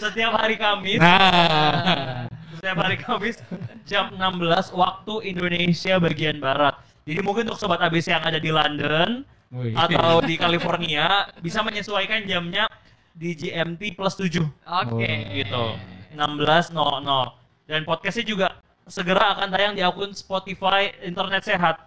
setiap 0.00 0.32
hari 0.34 0.56
Kamis. 0.56 0.98
Nah. 0.98 2.26
Setiap 2.60 2.76
hari 2.76 3.00
Kamis 3.00 3.40
jam 3.88 4.12
16 4.12 4.76
waktu 4.76 5.32
Indonesia 5.32 5.96
bagian 5.96 6.44
barat. 6.44 6.76
Jadi 7.08 7.24
mungkin 7.24 7.48
untuk 7.48 7.56
sobat 7.56 7.80
ABC 7.80 8.12
yang 8.12 8.20
ada 8.20 8.36
di 8.36 8.52
London 8.52 9.24
Wih. 9.48 9.72
atau 9.72 10.20
di 10.20 10.36
California 10.36 11.24
bisa 11.40 11.64
menyesuaikan 11.64 12.28
jamnya 12.28 12.68
di 13.16 13.32
GMT 13.32 13.96
plus 13.96 14.12
7 14.12 14.44
Oke. 14.84 15.08
gitu. 15.40 15.64
16.00. 16.12 16.76
Dan 17.64 17.80
podcastnya 17.88 18.28
juga 18.28 18.48
segera 18.84 19.40
akan 19.40 19.48
tayang 19.56 19.72
di 19.72 19.80
akun 19.80 20.12
Spotify 20.12 20.92
Internet 21.00 21.48
Sehat. 21.48 21.80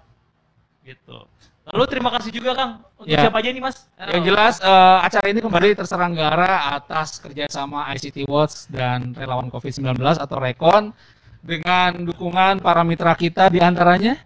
Gitu. 0.82 1.22
Lalu 1.64 1.84
terima 1.88 2.12
kasih 2.12 2.32
juga 2.36 2.52
Kang 2.52 2.72
untuk 3.00 3.08
Ya. 3.08 3.24
siapa 3.24 3.40
aja 3.40 3.50
nih 3.56 3.64
Mas? 3.64 3.88
Yang 3.96 4.24
jelas 4.28 4.56
eh, 4.60 4.98
acara 5.00 5.26
ini 5.32 5.40
kembali 5.40 5.70
terselenggara 5.80 6.76
atas 6.76 7.24
kerjasama 7.24 7.88
ICT 7.96 8.28
Watch 8.28 8.68
dan 8.68 9.16
relawan 9.16 9.48
COVID-19 9.48 9.96
atau 10.20 10.38
Rekon 10.44 10.92
dengan 11.40 12.04
dukungan 12.04 12.60
para 12.60 12.84
mitra 12.84 13.16
kita 13.16 13.48
di 13.48 13.64
antaranya. 13.64 14.20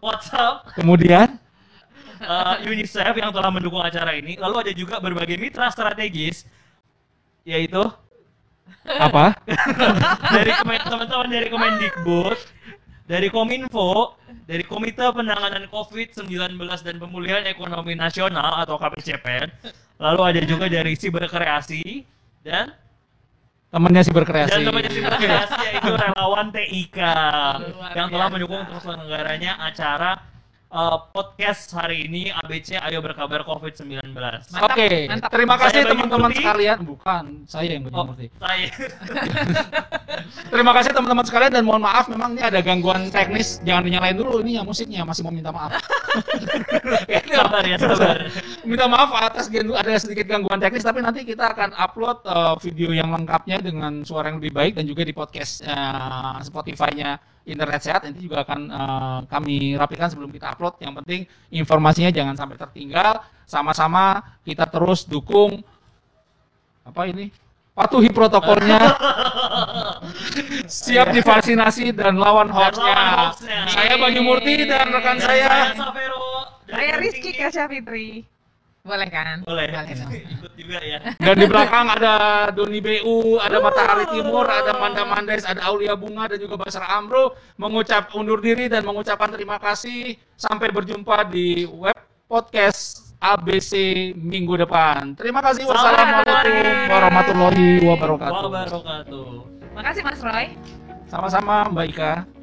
WhatsApp, 0.00 0.72
Kemudian 0.72 1.36
eh, 2.24 2.56
UNICEF 2.64 3.20
yang 3.20 3.28
telah 3.36 3.52
mendukung 3.52 3.84
acara 3.84 4.16
ini. 4.16 4.40
Lalu 4.40 4.56
ada 4.64 4.72
juga 4.72 4.96
berbagai 4.96 5.36
mitra 5.36 5.68
strategis 5.68 6.48
yaitu 7.44 7.84
apa? 8.88 9.36
dari 10.34 10.56
teman-teman 10.56 11.28
dari 11.28 11.46
Kemendikbud, 11.52 12.38
dari 13.12 13.28
Kominfo, 13.28 14.16
dari 14.48 14.64
Komite 14.64 15.04
Penanganan 15.12 15.68
COVID-19 15.68 16.56
dan 16.80 16.96
Pemulihan 16.96 17.44
Ekonomi 17.44 17.92
Nasional 17.92 18.64
atau 18.64 18.80
KPCPN, 18.80 19.52
lalu 20.00 20.20
ada 20.32 20.40
juga 20.48 20.72
dari 20.72 20.96
Siberkreasi 20.96 22.08
dan 22.40 22.72
Temannya 23.72 24.04
si 24.04 24.12
berkreasi. 24.12 24.52
dan 24.52 24.68
temannya 24.68 24.92
Siberkreasi 24.92 25.56
yaitu 25.64 25.92
relawan 25.96 26.52
TIK 26.52 26.98
Luar 27.72 27.92
yang 27.96 28.08
telah 28.12 28.28
biasa. 28.28 28.34
mendukung 28.36 28.62
terselenggaranya 28.68 29.52
acara 29.64 30.10
eh, 30.72 30.98
podcast 31.12 31.68
hari 31.76 32.08
ini 32.08 32.32
ABC 32.32 32.80
Ayo 32.80 33.04
Berkabar 33.04 33.44
COVID-19. 33.44 34.08
Mantap, 34.16 34.72
Oke, 34.72 35.06
mantap. 35.06 35.30
terima 35.30 35.56
kasih 35.60 35.80
teman-teman 35.84 36.30
sekalian. 36.32 36.78
Bukan, 36.80 37.24
saya 37.44 37.68
yang 37.76 37.82
Bayu 37.84 37.94
Oh, 37.94 38.04
Murti. 38.08 38.26
saya 38.40 38.66
Terima 40.52 40.72
kasih 40.76 40.90
teman-teman 40.92 41.24
sekalian 41.26 41.52
dan 41.52 41.64
mohon 41.64 41.82
maaf 41.82 42.06
memang 42.08 42.36
ini 42.36 42.42
ada 42.44 42.60
gangguan 42.64 43.08
teknis. 43.12 43.60
Jangan 43.64 43.82
dinyalain 43.84 44.16
dulu 44.16 44.40
ini 44.40 44.56
ya 44.56 44.62
musiknya 44.64 45.04
masih 45.04 45.24
mau 45.24 45.32
minta 45.34 45.52
maaf. 45.52 45.76
sabar 47.32 47.64
ya, 47.64 47.76
sabar. 47.80 48.16
minta 48.68 48.86
maaf 48.86 49.10
atas 49.16 49.48
ada 49.50 49.92
sedikit 49.98 50.28
gangguan 50.28 50.60
teknis 50.60 50.84
tapi 50.84 51.02
nanti 51.02 51.26
kita 51.26 51.56
akan 51.56 51.74
upload 51.74 52.22
uh, 52.28 52.54
video 52.60 52.92
yang 52.94 53.10
lengkapnya 53.10 53.58
dengan 53.58 54.04
suara 54.04 54.30
yang 54.30 54.38
lebih 54.38 54.52
baik 54.54 54.72
dan 54.78 54.84
juga 54.86 55.02
di 55.02 55.16
podcast 55.16 55.64
uh, 55.66 56.38
Spotify-nya 56.44 57.18
Internet 57.42 57.82
Sehat 57.82 58.06
nanti 58.06 58.22
juga 58.22 58.46
akan 58.46 58.60
uh, 58.70 59.18
kami 59.26 59.74
rapikan 59.74 60.06
sebelum 60.06 60.30
kita 60.30 60.54
upload. 60.54 60.61
Yang 60.78 60.92
penting 61.02 61.20
informasinya 61.50 62.14
jangan 62.14 62.38
sampai 62.38 62.56
tertinggal. 62.56 63.26
Sama-sama 63.44 64.22
kita 64.46 64.64
terus 64.70 65.02
dukung 65.02 65.60
apa 66.86 67.02
ini? 67.10 67.34
Patuhi 67.72 68.12
protokolnya. 68.12 68.80
Siap 70.68 71.12
divaksinasi 71.12 71.96
dan 71.96 72.20
lawan 72.20 72.52
hoaxnya. 72.52 73.32
Saya 73.68 73.96
Bayu 73.96 74.20
Murti 74.20 74.68
dan 74.68 74.92
rekan 74.92 75.16
Dan 75.16 75.24
saya 75.24 75.72
Saya 76.68 76.92
Rizky 77.00 77.32
Tinggi. 77.32 78.31
Boleh 78.82 79.06
kan? 79.14 79.46
Boleh. 79.46 79.70
Boleh 79.70 79.94
dong. 79.94 80.10
Ikut 80.34 80.52
juga 80.58 80.78
ya. 80.82 80.98
Dan 81.22 81.34
di 81.38 81.46
belakang 81.46 81.86
ada 81.86 82.14
Doni 82.50 82.82
BU, 82.82 83.38
ada 83.38 83.62
Matahari 83.62 84.10
Timur, 84.10 84.42
ada 84.42 84.74
Manda 84.74 85.06
Mandes, 85.06 85.46
ada 85.46 85.70
Aulia 85.70 85.94
Bunga 85.94 86.26
dan 86.26 86.42
juga 86.42 86.58
Basar 86.58 86.90
Amro 86.90 87.38
mengucap 87.54 88.10
undur 88.18 88.42
diri 88.42 88.66
dan 88.66 88.82
mengucapkan 88.82 89.30
terima 89.30 89.62
kasih. 89.62 90.18
Sampai 90.34 90.74
berjumpa 90.74 91.30
di 91.30 91.62
web 91.70 91.94
podcast 92.26 93.14
ABC 93.22 94.10
minggu 94.18 94.58
depan. 94.58 95.14
Terima 95.14 95.38
kasih. 95.38 95.62
Wassalamualaikum 95.62 96.90
warahmatullahi 96.90 97.66
wabarakatuh. 97.86 98.42
Wabarakatuh. 98.50 99.26
Makasih 99.78 100.02
Mas 100.02 100.20
Roy. 100.26 100.46
Sama-sama 101.06 101.70
Mbak 101.70 101.86
Ika. 101.94 102.41